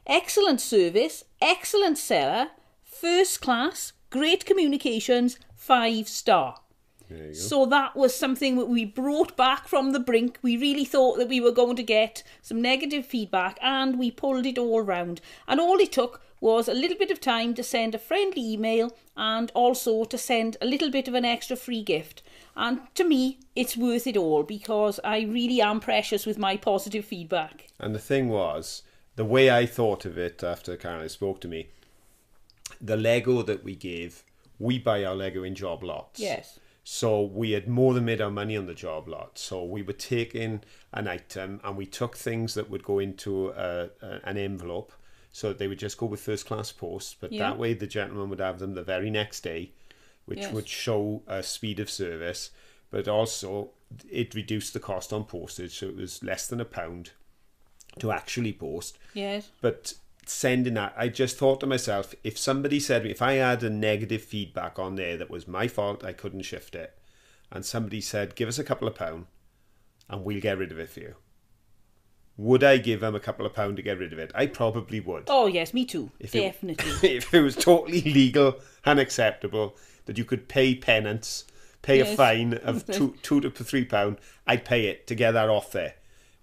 [0.09, 2.49] excellent service, excellent seller,
[2.83, 6.57] first class, great communications, five star.
[7.13, 7.39] There you go.
[7.39, 10.39] So that was something that we brought back from the brink.
[10.43, 14.47] We really thought that we were going to get some negative feedback and we pulled
[14.47, 15.21] it all round.
[15.47, 18.93] And all it took was a little bit of time to send a friendly email
[19.17, 22.23] and also to send a little bit of an extra free gift.
[22.57, 27.05] And to me, it's worth it all because I really am precious with my positive
[27.05, 27.69] feedback.
[27.79, 28.83] And the thing was,
[29.15, 31.69] the way I thought of it after Caroline spoke to me,
[32.81, 34.25] the Lego that we gave,
[34.59, 36.19] we buy our Lego in job lots.
[36.19, 36.59] Yes.
[36.85, 39.39] So we had more than made our money on the job lot.
[39.39, 43.91] So we were taking an item and we took things that would go into a,
[44.03, 44.93] a, an envelope.
[45.31, 47.17] So they would just go with first class post.
[47.21, 47.51] But Yeah.
[47.51, 49.71] that way the gentleman would have them the very next day,
[50.27, 50.53] which Yes.
[50.53, 52.51] would show a speed of service.
[52.91, 53.71] But also
[54.11, 55.79] it reduced the cost on postage.
[55.79, 57.13] So it was less than a pound
[58.01, 58.99] to actually post.
[59.15, 59.51] Yes.
[59.61, 59.95] But
[60.27, 64.23] sending that, I just thought to myself, if somebody said, if I had a negative
[64.23, 66.99] feedback on there that was my fault, I couldn't shift it,
[67.51, 69.27] and somebody said, give us a couple of pound
[70.09, 71.15] and we'll get rid of it for you.
[72.37, 74.31] Would I give them a couple of pound to get rid of it?
[74.35, 75.25] I probably would.
[75.29, 76.11] Oh yes, me too.
[76.19, 76.91] If Definitely.
[77.09, 81.45] It, if it was totally legal and acceptable that you could pay penance,
[81.83, 85.49] pay a fine of two, two to three pound, I'd pay it to get that
[85.49, 85.95] off there.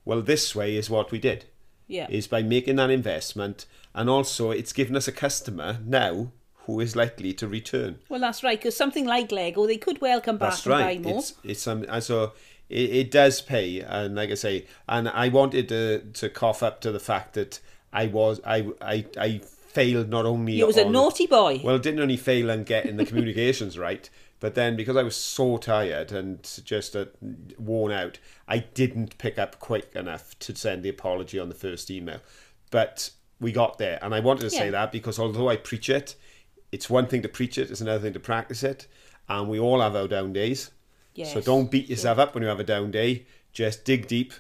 [0.06, 1.46] Well, this way is what we did.
[1.90, 2.08] Yeah.
[2.10, 6.32] Is by making that investment, and also it's given us a customer now
[6.66, 7.98] who is likely to return.
[8.08, 8.58] Well, that's right.
[8.58, 11.04] Because something like Lego, they could well come back That's and right.
[11.04, 11.20] buy more.
[11.20, 12.34] It's it's um and so
[12.70, 16.80] it, it does pay, and like I say, and I wanted to to cough up
[16.82, 17.60] to the fact that
[17.92, 21.62] I was I I I failed not only You was a naughty boy.
[21.64, 24.08] Well, didn't only fail on getting the communications right,
[24.40, 27.06] but then because I was so tired and just uh,
[27.58, 31.92] worn out, I didn't pick up quick enough to send the apology on the first
[31.92, 32.22] email.
[32.72, 34.72] But we got there, and I wanted to say Yeah.
[34.72, 36.16] that because although I preach it,
[36.72, 38.88] it's one thing to preach it, it's another thing to practice it,
[39.28, 40.72] and we all have our down days.
[41.26, 43.26] So don't beat yourself up when you have a down day.
[43.52, 44.32] Just dig deep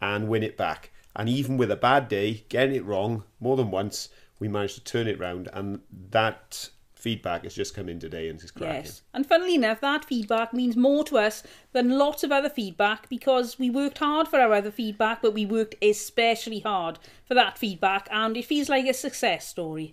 [0.00, 0.90] and win it back.
[1.16, 4.84] And even with a bad day, getting it wrong more than once, we managed to
[4.84, 5.48] turn it round.
[5.52, 8.84] And that feedback has just come in today and it's cracking.
[8.84, 9.02] Yes.
[9.14, 13.58] And funnily enough, that feedback means more to us than lots of other feedback because
[13.58, 18.08] we worked hard for our other feedback, but we worked especially hard for that feedback,
[18.10, 19.92] and it feels like a success story.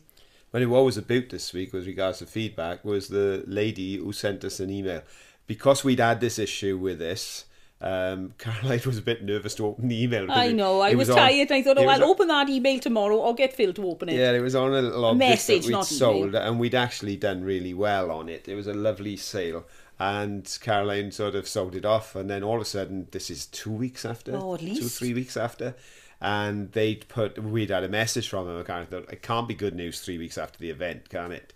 [0.51, 4.43] Well, it was about this week with regards to feedback was the lady who sent
[4.43, 5.01] us an email.
[5.47, 7.45] Because we'd had this issue with this,
[7.81, 10.31] um, Caroline was a bit nervous to open the email.
[10.31, 10.79] I it- know.
[10.81, 11.51] I it was, on- tired.
[11.51, 14.09] And I thought, oh, I'll on- open that email tomorrow or get Phil to open
[14.09, 14.15] it.
[14.15, 16.41] Yeah, it was on a little object message, that we'd not sold, email.
[16.41, 18.47] and we'd actually done really well on it.
[18.47, 19.65] It was a lovely sale,
[19.99, 23.45] and Caroline sort of sold it off, and then all of a sudden, this is
[23.45, 25.75] two weeks after, Oh, at two three weeks after,
[26.21, 28.57] and they'd put we'd had a message from them.
[28.67, 31.53] I thought it can't be good news three weeks after the event, can it?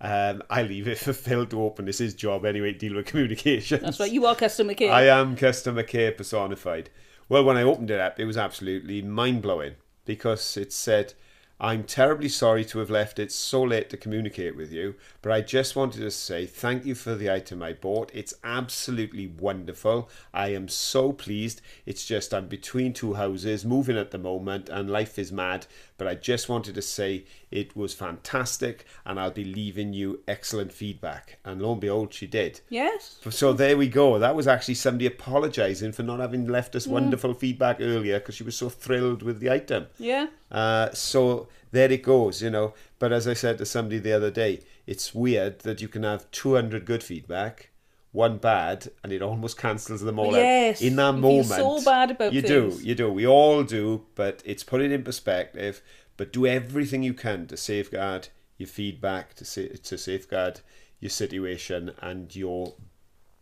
[0.00, 1.88] Um, I leave it for Phil to open.
[1.88, 3.82] It's his job anyway, deal with communications.
[3.82, 4.10] That's right.
[4.10, 4.92] You are customer care.
[4.92, 6.90] I am customer care personified.
[7.28, 9.74] Well, when I opened it up, it was absolutely mind blowing
[10.06, 11.12] because it said,
[11.60, 15.40] I'm terribly sorry to have left it so late to communicate with you, but I
[15.40, 18.12] just wanted to say thank you for the item I bought.
[18.14, 20.08] It's absolutely wonderful.
[20.32, 21.60] I am so pleased.
[21.84, 25.66] It's just I'm between two houses, moving at the moment, and life is mad.
[25.96, 30.72] But I just wanted to say it was fantastic, and I'll be leaving you excellent
[30.72, 31.38] feedback.
[31.44, 32.60] And lo and behold, she did.
[32.68, 33.18] yes.
[33.30, 34.18] So there we go.
[34.18, 36.76] That was actually somebody apologising for not having left Mm.
[36.76, 39.86] us wonderful feedback earlier because she was so thrilled with the item.
[39.98, 40.26] Yeah.
[40.50, 42.74] Uh, so there it goes, you know.
[42.98, 46.30] But as I said to somebody the other day, it's weird that you can have
[46.30, 47.70] 200 good feedback,
[48.12, 50.86] one bad, and it almost cancels them all Yes, out.
[50.86, 52.78] In that moment, so bad about you things.
[52.78, 53.10] do, you do.
[53.12, 55.82] We all do, but it's put it in perspective.
[56.18, 58.28] But do everything you can to safeguard
[58.58, 60.60] your feedback, to sa- to safeguard
[61.00, 62.74] your situation and your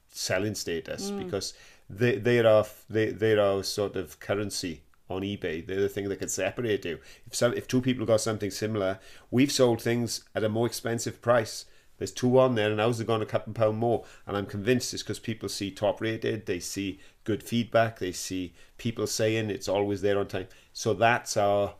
[0.08, 1.24] selling status Mm.
[1.24, 1.52] because
[1.90, 5.64] they they are they they are sort of currency on eBay.
[5.66, 6.98] They're the thing that can separate you.
[7.26, 8.98] If some if two people got something similar,
[9.30, 11.64] we've sold things at a more expensive price.
[11.98, 14.04] There's two on there, and ours have gone a couple pound more.
[14.26, 18.52] And I'm convinced it's because people see top rated, they see good feedback, they see
[18.76, 20.48] people saying it's always there on time.
[20.74, 21.74] So that's our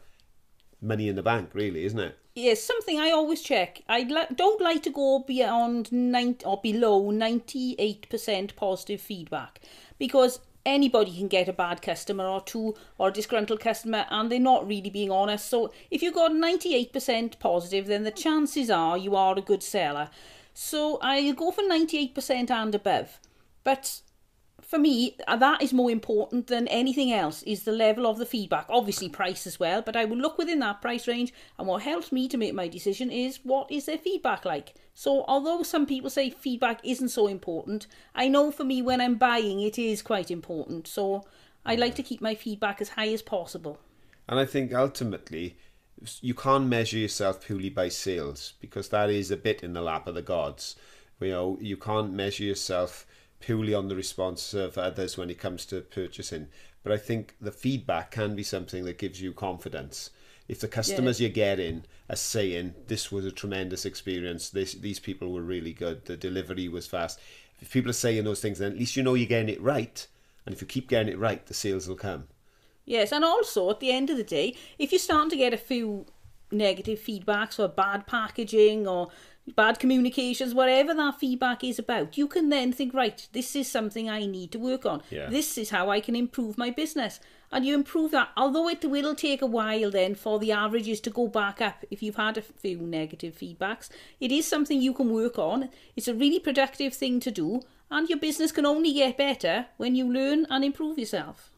[0.87, 2.17] money in the bank, really, isn't it?
[2.35, 3.83] Yes, something I always check.
[3.89, 9.61] I li- don't like to go beyond 90 or below 98% positive feedback
[9.99, 14.39] because anybody can get a bad customer or two or a disgruntled customer and they're
[14.39, 15.49] not really being honest.
[15.49, 20.11] So if you've got 98% positive, then the chances are you are a good seller.
[20.53, 23.19] So I'll go for 98% and above.
[23.65, 24.01] But
[24.67, 28.27] for me, uh, that is more important than anything else, is the level of the
[28.27, 28.67] feedback.
[28.69, 31.33] Obviously, price as well, but I will look within that price range.
[31.57, 34.75] And what helps me to make my decision is what is their feedback like.
[34.93, 39.15] So, although some people say feedback isn't so important, I know for me when I'm
[39.15, 40.89] buying, it is quite important.
[40.89, 41.25] So,
[41.65, 43.79] I like to keep my feedback as high as possible.
[44.29, 45.57] And I think ultimately,
[46.21, 50.09] you can't measure yourself purely by sales because that is a bit in the lap
[50.09, 50.75] of the gods.
[51.21, 53.07] You know, you can't measure yourself
[53.47, 56.49] purely on the response of others when it comes to purchasing.
[56.83, 60.11] But I think the feedback can be something that gives you confidence.
[60.49, 65.33] If the customers you're getting are saying this was a tremendous experience, this these people
[65.33, 67.21] were really good, the delivery was fast.
[67.61, 70.05] If people are saying those things, then at least you know you're getting it right.
[70.45, 72.25] And if you keep getting it right, the sales will come.
[72.85, 75.57] Yes, and also at the end of the day, if you're starting to get a
[75.57, 76.07] few
[76.51, 79.09] negative feedbacks or bad packaging or
[79.55, 84.11] bad communications, whatever that feedback is about, you can then think, right, this is something
[84.11, 85.03] I need to work on.
[85.11, 85.29] Yeah.
[85.29, 87.21] This is how I can improve my business.
[87.53, 88.31] and you improve that.
[88.37, 92.03] Although it will take a while then for the averages to go back up if
[92.03, 93.89] you've had a few negative feedbacks,
[94.21, 95.69] it is something you can work on.
[95.95, 99.95] It's a really productive thing to do, and your business can only get better when
[99.95, 101.51] you learn and improve yourself.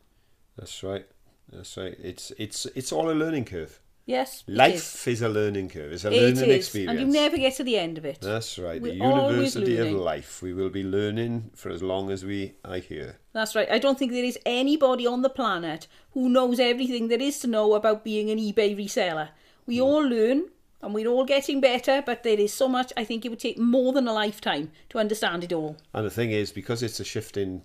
[0.57, 1.07] That's right.
[1.51, 1.97] That's right.
[2.03, 3.81] It's it's it's all a learning curve.
[4.09, 4.57] Yes, it is.
[4.57, 5.21] Life is.
[5.23, 5.93] a learning curve.
[5.93, 6.91] It's a It learning is, experience.
[6.93, 8.21] and you never get to the end of it.
[8.23, 8.83] That's right.
[8.83, 10.41] The We're always university of life.
[10.41, 13.19] We will be learning for as long as we are here.
[13.35, 13.71] That's right.
[13.71, 17.47] I don't think there is anybody on the planet who knows everything there is to
[17.47, 19.29] know about being an eBay reseller.
[19.67, 19.83] We Hmm.
[19.83, 20.45] all learn
[20.81, 23.59] and we're all getting better, but there is so much I think it would take
[23.59, 25.77] more than a lifetime to understand it all.
[25.93, 27.63] And the thing is, because it's a shifting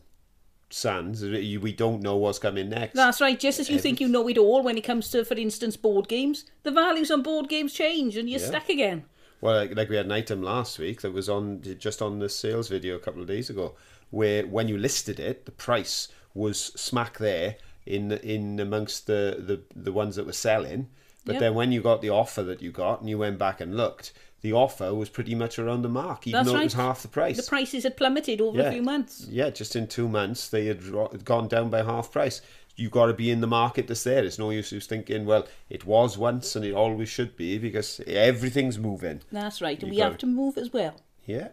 [0.73, 2.95] sands, we don't know what's coming next.
[2.95, 3.39] That's right.
[3.39, 6.07] Just as you think you know it all when it comes to, for instance, board
[6.07, 8.47] games, the values on board games change and you're Yeah.
[8.47, 9.05] stuck again.
[9.41, 12.29] Well, like, like we had an item last week that was on just on the
[12.29, 13.75] sales video a couple of days ago,
[14.09, 19.61] where when you listed it, the price was smack there in in amongst the the,
[19.75, 20.89] the ones that were selling.
[21.25, 23.77] But then when you got the offer that you got and you went back and
[23.77, 24.11] looked,
[24.43, 26.61] the offer was pretty much around the mark, even That's though right.
[26.61, 27.37] it was half the price.
[27.37, 29.25] The prices had plummeted over a few months.
[29.29, 32.41] Yeah, just in two months they had gone down by half price.
[32.75, 34.23] You've got to be in the market that's there.
[34.23, 38.01] It's no use just thinking, well, it was once and it always should be because
[38.05, 39.21] everything's moving.
[39.31, 39.81] That's right.
[39.81, 40.95] And You we have to move as well.
[41.25, 41.49] Yeah.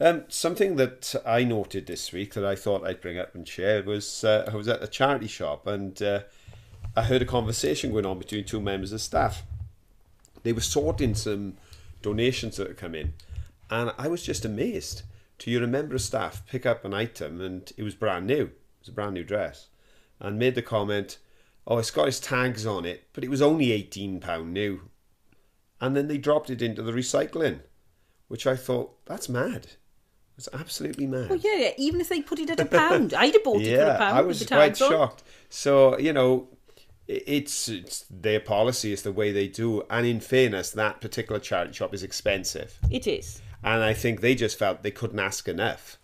[0.00, 3.82] Um, something that I noted this week that I thought I'd bring up and share
[3.82, 6.20] was uh, I was at a charity shop and uh,
[6.94, 9.42] I heard a conversation going on between two members of staff.
[10.44, 11.56] They were sorting some
[12.02, 13.14] donations that come in,
[13.70, 15.02] and I was just amazed
[15.38, 18.44] to hear a member of staff pick up an item and it was brand new.
[18.46, 19.68] It was a brand new dress,
[20.20, 21.18] and made the comment,
[21.66, 24.90] "Oh, it's got its tags on it, but it was only eighteen pound new."
[25.80, 27.60] And then they dropped it into the recycling
[28.28, 29.66] which I thought that's mad.
[30.36, 31.28] It's absolutely mad.
[31.30, 31.70] Oh, yeah, yeah.
[31.78, 34.16] Even if they put it at a pound, I'd have bought it for a pound
[34.18, 34.90] I with was the quite on.
[34.90, 35.22] shocked.
[35.48, 36.48] So you know,
[37.08, 39.82] it's it's their policy, it's the way they do.
[39.90, 43.40] And in fairness, that particular charity shop is expensive, It is.
[43.64, 45.98] and I think they just felt they couldn't ask enough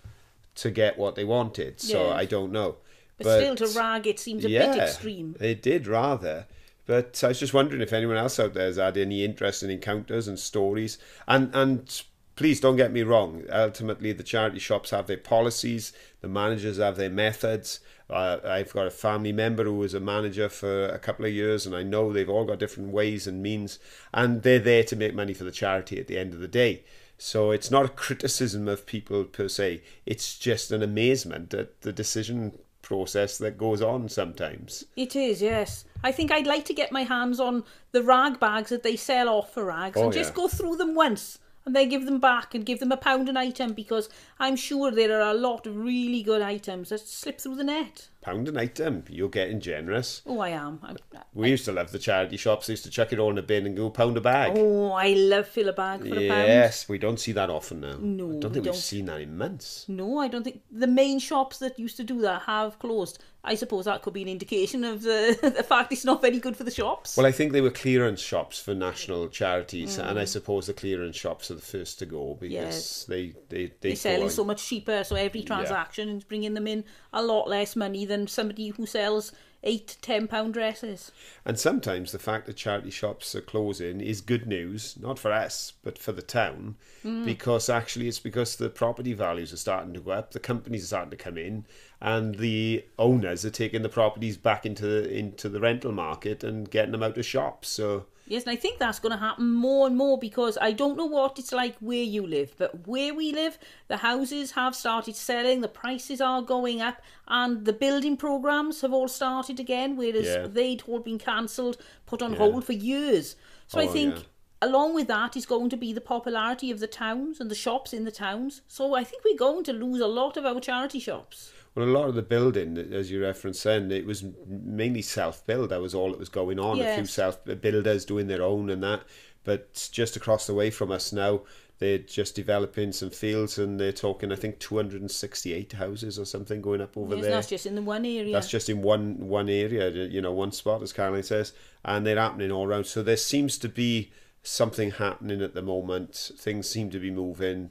[0.56, 1.80] to get what they wanted.
[1.80, 2.14] So Yeah.
[2.14, 2.76] I don't know.
[3.18, 5.36] But, still, to rag it seems a bit extreme.
[5.40, 6.46] It did rather.
[6.86, 10.26] But I was just wondering if anyone else out there has had any interesting encounters
[10.28, 10.98] and stories.
[11.28, 12.02] And and
[12.36, 13.44] please don't get me wrong.
[13.50, 15.92] Ultimately, the charity shops have their policies.
[16.20, 17.80] The managers have their methods.
[18.10, 21.66] Uh, I've got a family member who was a manager for a couple of years,
[21.66, 23.78] and I know they've all got different ways and means,
[24.12, 26.84] and they're there to make money for the charity at the end of the day.
[27.16, 29.82] So it's not a criticism of people per se.
[30.04, 34.84] It's just an amazement at the decision process that goes on sometimes.
[34.96, 35.86] It is, yes.
[36.02, 39.28] I think I'd like to get my hands on the rag bags that they sell
[39.30, 40.36] off for rags Oh, and just yeah.
[40.36, 43.36] go through them once and then give them back and give them a pound an
[43.36, 47.56] item because I'm sure there are a lot of really good items that slip through
[47.56, 48.08] the net.
[48.24, 50.22] Pound an item, you're getting generous.
[50.24, 50.80] Oh, I am.
[50.82, 50.96] I'm,
[51.34, 52.66] We used to love the charity shops.
[52.66, 54.52] They used to chuck it all in a bin and go pound a bag.
[54.56, 56.48] oh, I love fill a bag for a pound.
[56.48, 57.96] yes, we don't see that often now.
[58.00, 58.76] No, I don't think we've don't.
[58.76, 59.84] seen that in months.
[59.88, 63.22] No, I don't think the main shops that used to do that have closed.
[63.46, 66.56] I suppose that could be an indication of the, the fact it's not very good
[66.56, 67.14] for the shops.
[67.14, 70.20] Well, I think they were clearance shops for national charities, and Mm.
[70.22, 73.04] I suppose the clearance shops are the first to go because Yes.
[73.04, 76.84] they they they They're selling so much cheaper, so every transaction is bringing them in
[77.12, 79.32] a lot less money than somebody who sells
[79.66, 81.10] eight, ten pound dresses.
[81.44, 85.72] And sometimes the fact that charity shops are closing is good news, not for us,
[85.82, 87.24] but for the town, Mm.
[87.24, 90.88] because actually it's because the property values are starting to go up, the companies are
[90.88, 91.64] starting to come in,
[92.00, 96.70] and the owners are taking the properties back into the, into the rental market and
[96.70, 97.68] getting them out of shops.
[97.70, 100.96] So Yes, and I think that's going to happen more and more because I don't
[100.96, 103.58] know what it's like where you live, but where we live,
[103.88, 108.92] the houses have started selling, the prices are going up, and the building programs have
[108.94, 110.46] all started again, whereas Yeah.
[110.46, 112.38] they'd all been cancelled, put on Yeah.
[112.38, 113.36] hold for years.
[113.66, 114.16] So I Oh, think.
[114.16, 114.22] yeah.
[114.62, 117.92] Along with that is going to be the popularity of the towns and the shops
[117.92, 118.62] in the towns.
[118.66, 121.52] So I think we're going to lose a lot of our charity shops.
[121.74, 125.70] Well, a lot of the building, as you referenced then, it was mainly self-build.
[125.70, 126.78] That was all that was going on.
[126.80, 127.12] A few Yes.
[127.12, 129.02] self-builders doing their own and that.
[129.42, 131.42] But just across the way from us now,
[131.80, 136.80] they're just developing some fields and they're talking, I think, 268 houses or something going
[136.80, 137.30] up over Yes, there.
[137.32, 138.32] that's just in the one area.
[138.32, 141.52] That's just in one one area, you know, one spot, as Caroline says,
[141.84, 142.86] and they're happening all around.
[142.86, 144.12] So there seems to be
[144.44, 146.30] something happening at the moment.
[146.38, 147.70] Things seem to be moving.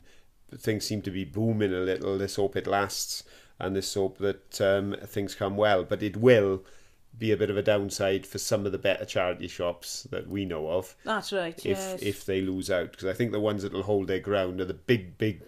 [0.55, 2.15] Things seem to be booming a little.
[2.17, 3.23] Let's hope it lasts,
[3.63, 5.83] and let's hope that um, things come well.
[5.83, 6.63] But it will
[7.17, 10.45] be a bit of a downside for some of the better charity shops that we
[10.45, 11.57] know of That's right.
[11.59, 12.01] if yes.
[12.01, 12.91] if they lose out.
[12.91, 15.41] Because I think the ones that will hold their ground are the big, big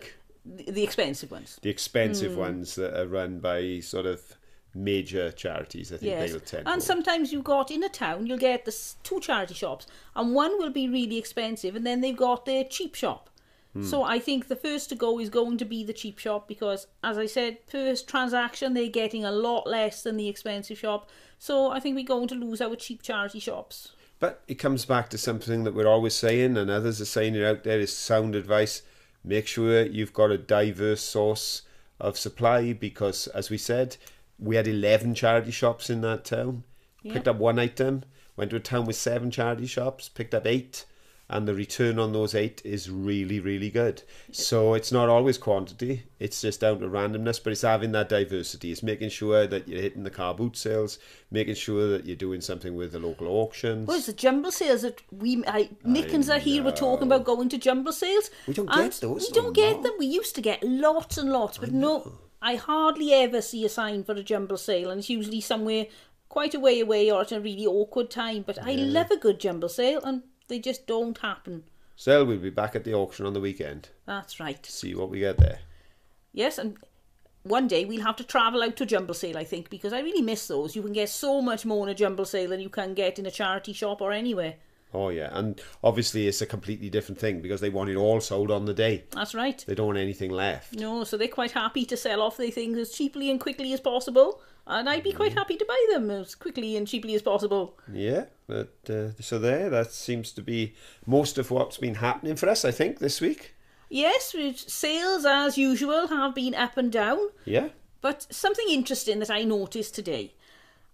[0.45, 1.59] the, the expensive ones.
[1.61, 4.21] the expensive ones that are run by sort of
[4.75, 5.91] major charities.
[5.91, 8.77] I think Yes, they'll tend and sometimes you've got in a town you'll get the
[9.03, 12.93] two charity shops, and one will be really expensive, and then they've got their cheap
[12.93, 13.29] shop.
[13.75, 13.83] Hmm.
[13.83, 16.87] So I think the first to go is going to be the cheap shop because,
[17.03, 21.09] as I said, first transaction they're getting a lot less than the expensive shop.
[21.39, 23.91] So I think we're going to lose our cheap charity shops.
[24.19, 27.43] But it comes back to something that we're always saying, and others are saying it
[27.43, 28.81] out there is sound advice.
[29.25, 31.63] Make sure you've got a diverse source
[31.99, 33.97] of supply because, as we said,
[34.39, 36.63] we had 11 charity shops in that town.
[37.03, 38.03] Picked up one item,
[38.35, 40.85] went to a town with seven charity shops, picked up eight,
[41.27, 44.03] and the return on those eight is really, really good.
[44.31, 48.71] So it's not always quantity, it's just down to randomness, but it's having that diversity.
[48.71, 50.99] It's making sure that you're hitting the car boot sales,
[51.31, 53.87] making sure that you're doing something with the local auctions.
[53.87, 57.49] Well, it's the jumble sales that we, I, Nick and Zahir were talking about going
[57.49, 58.29] to jumble sales.
[58.47, 59.83] We don't and get those We don't get more.
[59.83, 59.93] them.
[59.97, 64.03] We used to get lots and lots, but no, I hardly ever see a sign
[64.03, 65.87] for a jumble sale, and it's usually somewhere
[66.29, 68.43] quite a way away or at a really awkward time.
[68.45, 71.63] But I love a good jumble sale, and they just don't happen.
[71.95, 73.89] So we'll be back at the auction on the weekend.
[74.05, 74.65] That's right.
[74.65, 75.59] See what we get there.
[76.33, 76.77] Yes, and
[77.43, 80.21] one day we'll have to travel out to jumble sale, I think, because I really
[80.21, 80.75] miss those.
[80.75, 83.25] You can get so much more in a jumble sale than you can get in
[83.25, 84.55] a charity shop or anywhere.
[84.93, 88.49] Oh yeah, and obviously it's a completely different thing because they want it all sold
[88.49, 89.03] on the day.
[89.11, 89.63] That's right.
[89.67, 90.73] They don't want anything left.
[90.73, 93.81] No, so they're quite happy to sell off their things as cheaply and quickly as
[93.81, 94.41] possible.
[94.67, 97.77] And I'd be quite happy to buy them as quickly and cheaply as possible.
[97.91, 100.73] Yeah, but uh, so there, that seems to be
[101.05, 102.65] most of what's been happening for us.
[102.65, 103.53] I think this week.
[103.89, 104.35] Yes,
[104.67, 107.19] sales as usual have been up and down.
[107.45, 107.69] Yeah.
[108.01, 110.33] But something interesting that I noticed today.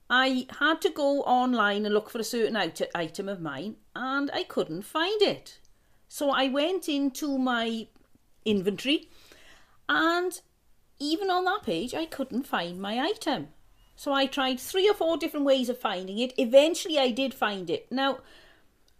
[0.10, 4.30] I had to go online and look for a certain it- item of mine and
[4.34, 5.60] I couldn't find it.
[6.10, 7.88] So I went into my
[8.44, 9.10] inventory
[9.88, 10.42] and
[11.00, 13.48] even on that page I couldn't find my item.
[14.02, 16.34] So I tried three or four different ways of finding it.
[16.36, 17.86] Eventually I did find it.
[17.92, 18.18] Now,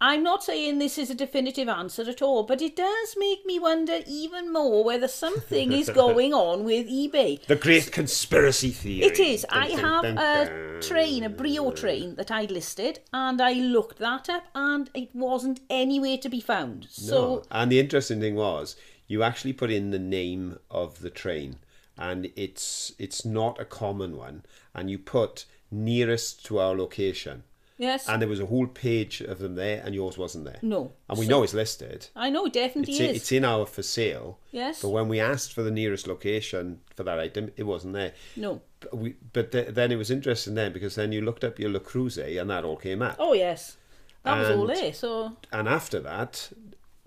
[0.00, 3.58] I'm not saying this is a definitive answer at all, but it does make me
[3.58, 7.44] wonder even more whether something is going on with eBay.
[7.46, 9.08] The great conspiracy theory.
[9.08, 9.44] It is.
[9.50, 10.80] Dun, I have dun, a dun.
[10.82, 15.62] train, a Brio train that I'd listed, and I looked that up, and it wasn't
[15.68, 16.86] anywhere to be found.
[16.88, 17.42] So No.
[17.50, 18.76] and the interesting thing was,
[19.08, 21.56] you actually put in the name of the train,
[21.98, 27.42] and it's it's not a common one, and you put nearest to our location,
[27.78, 30.58] yes, and there was a whole page of them there, and yours wasn't there.
[30.62, 32.08] no, And we So- know it's listed.
[32.14, 33.08] I know definitely It's, is.
[33.10, 34.38] in, it's in our for sale.
[34.50, 34.82] Yes.
[34.82, 38.12] But when we asked for the nearest location for that item, it wasn't there.
[38.36, 38.60] no.
[38.80, 41.70] But, we, but th- then it was interesting then because then you looked up your
[41.70, 43.14] Le Creuset and that all came up.
[43.20, 43.76] Oh yes,
[44.24, 44.92] that was all there.
[44.92, 46.50] So And after that,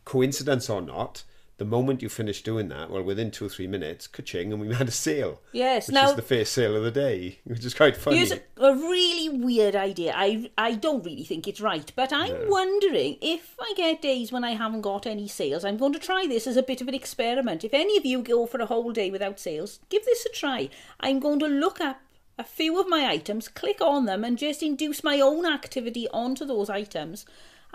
[0.05, 1.23] coincidence or not,
[1.57, 4.73] the moment you finish doing that, well, within two or three minutes, ka-ching, and we
[4.73, 5.41] had a sale.
[5.53, 8.17] Yes, Which now- is the first sale of the day, which is quite funny.
[8.17, 10.13] Here's a, a really weird idea.
[10.15, 14.43] I I don't really think it's right, but I'm wondering if I get days when
[14.43, 15.63] I haven't got any sales.
[15.63, 17.63] I'm going to try this as a bit of an experiment.
[17.63, 20.69] If any of you go for a whole day without sales, give this a try.
[20.99, 22.01] I'm going to look up
[22.37, 26.43] a few of my items, click on them, and just induce my own activity onto
[26.43, 27.25] those items.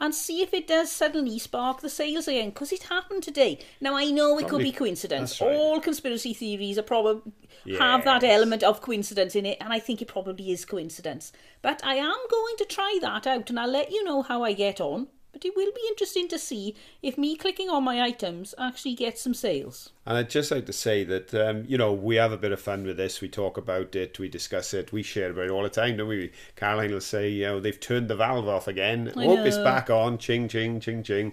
[0.00, 3.58] And see if it does suddenly spark the sales again, because it happened today.
[3.82, 5.40] Now I know it could be coincidence.
[5.40, 5.54] right.
[5.54, 7.32] All conspiracy theories are probably
[7.78, 11.32] have that element of coincidence in it, and I think it probably is coincidence.
[11.60, 14.54] But I am going to try that out, and I'll let you know how I
[14.54, 15.08] get on.
[15.32, 19.22] But it will be interesting to see if me clicking on my items actually gets
[19.22, 19.90] some sales.
[20.04, 22.60] And I'd just like to say that, um, you know, we have a bit of
[22.60, 23.20] fun with this.
[23.20, 26.08] We talk about it, we discuss it, we share about it all the time, don't
[26.08, 26.32] we?
[26.56, 29.12] Caroline will say, you know, they've turned the valve off again.
[29.16, 31.32] I Hope it's back on, ching, ching, ching, ching.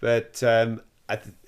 [0.00, 0.82] But um,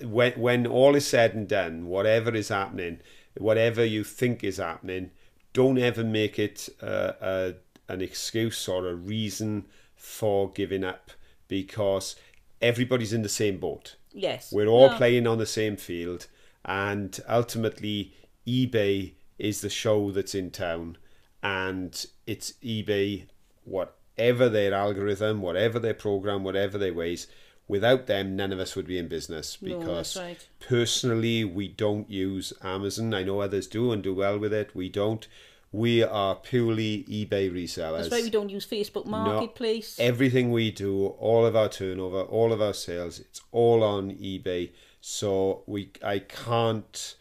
[0.01, 3.01] when, when all is said and done, whatever is happening,
[3.37, 5.11] whatever you think is happening,
[5.53, 7.53] don't ever make it uh, a,
[7.87, 11.11] an excuse or a reason for giving up
[11.49, 12.15] because
[12.61, 13.95] everybody's in the same boat.
[14.13, 14.53] Yes.
[14.53, 14.95] We're all No.
[14.97, 16.27] playing on the same field,
[16.63, 18.13] and ultimately,
[18.47, 20.97] eBay is the show that's in town,
[21.43, 23.25] and it's eBay,
[23.65, 27.27] whatever their algorithm, whatever their program, whatever their ways.
[27.67, 30.47] Without them, none of us would be in business because that's right.
[30.59, 33.13] personally, we don't use Amazon.
[33.13, 34.75] I know others do and do well with it.
[34.75, 35.27] We don't.
[35.71, 38.09] We are purely eBay resellers.
[38.09, 39.97] That's why we don't use Facebook Marketplace.
[39.99, 44.71] Everything we do, all of our turnover, all of our sales, it's all on eBay.
[44.99, 47.15] So we, I can't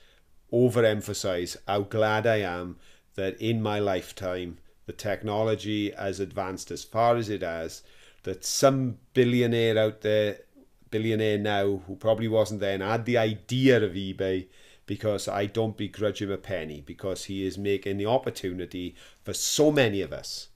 [0.52, 2.76] overemphasize how glad I am
[3.16, 7.82] that in my lifetime the technology has advanced as far as it has.
[8.22, 10.38] That some billionaire out there,
[10.90, 14.46] billionaire now, who probably wasn't then, had the idea of eBay
[14.88, 19.70] because I don't begrudge him a penny because he is making the opportunity for so
[19.70, 20.48] many of us.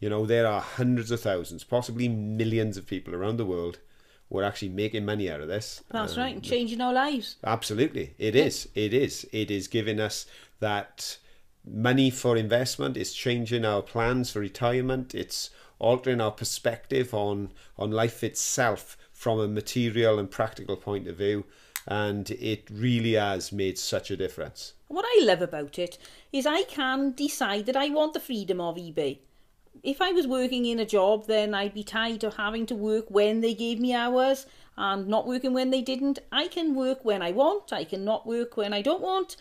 [0.00, 3.78] You know, there are hundreds of thousands, possibly millions of people around the world
[4.28, 5.84] who are actually making money out of this.
[5.90, 7.36] That's right, um, changing our lives.
[7.44, 8.68] Absolutely, it is.
[8.74, 9.28] It is.
[9.32, 10.24] It is giving us
[10.60, 11.18] that
[11.62, 12.96] money for investment.
[12.96, 15.14] It's changing our plans for retirement.
[15.14, 21.16] It's altering our perspective on on life itself from a material and practical point of
[21.16, 21.44] view.
[21.86, 24.72] And it really has made such a difference.
[24.88, 25.98] What I love about it
[26.32, 29.18] is I can decide that I want the freedom of eBay.
[29.82, 33.06] If I was working in a job, then I'd be tied to having to work
[33.08, 36.20] when they gave me hours and not working when they didn't.
[36.32, 39.36] I can work when I want, I can not work when I don't want.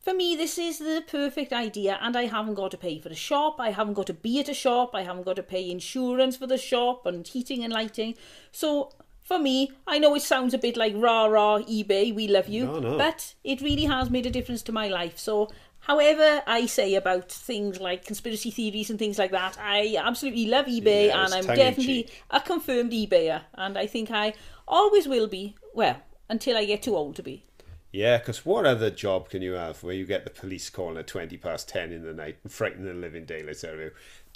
[0.00, 3.14] For me, this is the perfect idea, and I haven't got to pay for the
[3.14, 6.36] shop, I haven't got to be at a shop, I haven't got to pay insurance
[6.36, 8.14] for the shop and heating and lighting.
[8.50, 8.92] So
[9.28, 12.64] for me, I know it sounds a bit like rah rah eBay, we love you,
[12.64, 12.96] No, no.
[12.96, 15.18] but it really has made a difference to my life.
[15.18, 15.50] So,
[15.80, 20.64] however I say about things like conspiracy theories and things like that, I absolutely love
[20.64, 24.32] eBay Yeah, and I'm definitely a confirmed eBayer, and I think I
[24.66, 25.56] always will be.
[25.74, 26.00] Well,
[26.30, 27.44] until I get too old to be.
[27.92, 31.06] Yeah, because what other job can you have where you get the police calling at
[31.06, 33.90] 20 past 10 in the night and frighten the living daylights out of you?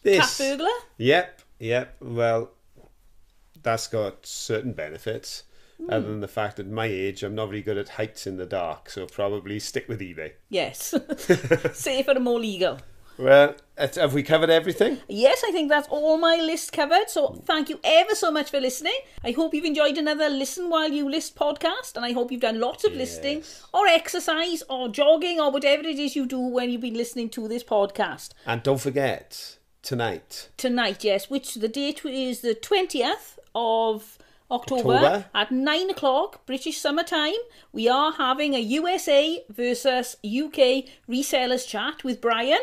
[0.05, 0.69] Cat burglar?
[0.99, 1.97] Yep, yep.
[2.01, 2.51] Well,
[3.63, 5.45] that's got certain benefits.
[5.89, 8.47] Other than the fact that my age, I'm not very good at heights in the
[8.47, 10.33] dark, so probably stick with eBay.
[10.49, 10.95] Yes.
[11.73, 12.79] Safer and more legal.
[13.19, 14.99] Well, have we covered everything?
[15.09, 17.09] Yes, I think that's all my list covered.
[17.09, 18.97] So thank you ever so much for listening.
[19.23, 22.61] I hope you've enjoyed another Listen While You List podcast, and I hope you've done
[22.61, 23.43] lots of listening
[23.75, 27.49] or exercise or jogging or whatever it is you do when you've been listening to
[27.49, 28.31] this podcast.
[28.47, 34.19] And don't forget, tonight, Tonight, yes, which the date is the 20th of
[34.51, 35.25] October, October.
[35.35, 37.35] at 9 o'clock British summer time.
[37.73, 42.61] We are having a USA versus UK resellers chat with Brian.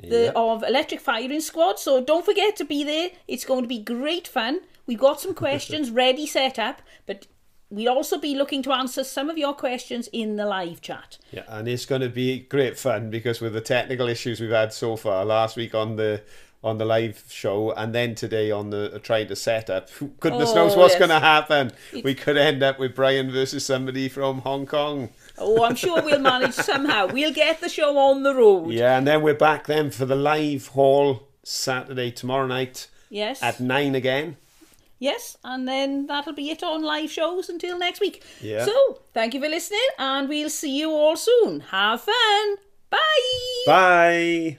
[0.00, 0.32] The, Yep.
[0.36, 1.80] of Electric Firing Squad.
[1.80, 3.10] So don't forget to be there.
[3.26, 4.60] It's going to be great fun.
[4.86, 7.26] We've got some questions ready set up, but
[7.68, 11.18] we'll also be looking to answer some of your questions in the live chat.
[11.32, 14.72] Yeah, and it's going to be great fun because with the technical issues we've had
[14.72, 16.22] so far, last week on the
[16.62, 19.88] on the live show, and then today on the uh, trying to set up,
[20.20, 20.98] goodness Oh, knows what's yes.
[20.98, 21.70] going to happen.
[22.02, 25.10] We could end up with Brian versus somebody from Hong Kong.
[25.38, 27.06] Oh, I'm sure we'll manage somehow.
[27.06, 28.70] We'll get the show on the road.
[28.72, 33.40] Yeah, and then we're back then for the live haul Saturday tomorrow night Yes.
[33.42, 34.36] at nine again.
[34.98, 38.20] Yes, and then that'll be it on live shows until next week.
[38.40, 38.64] Yeah.
[38.64, 41.60] So, thank you for listening, and we'll see you all soon.
[41.60, 42.56] Have fun.
[42.90, 42.98] Bye.
[43.66, 44.58] Bye.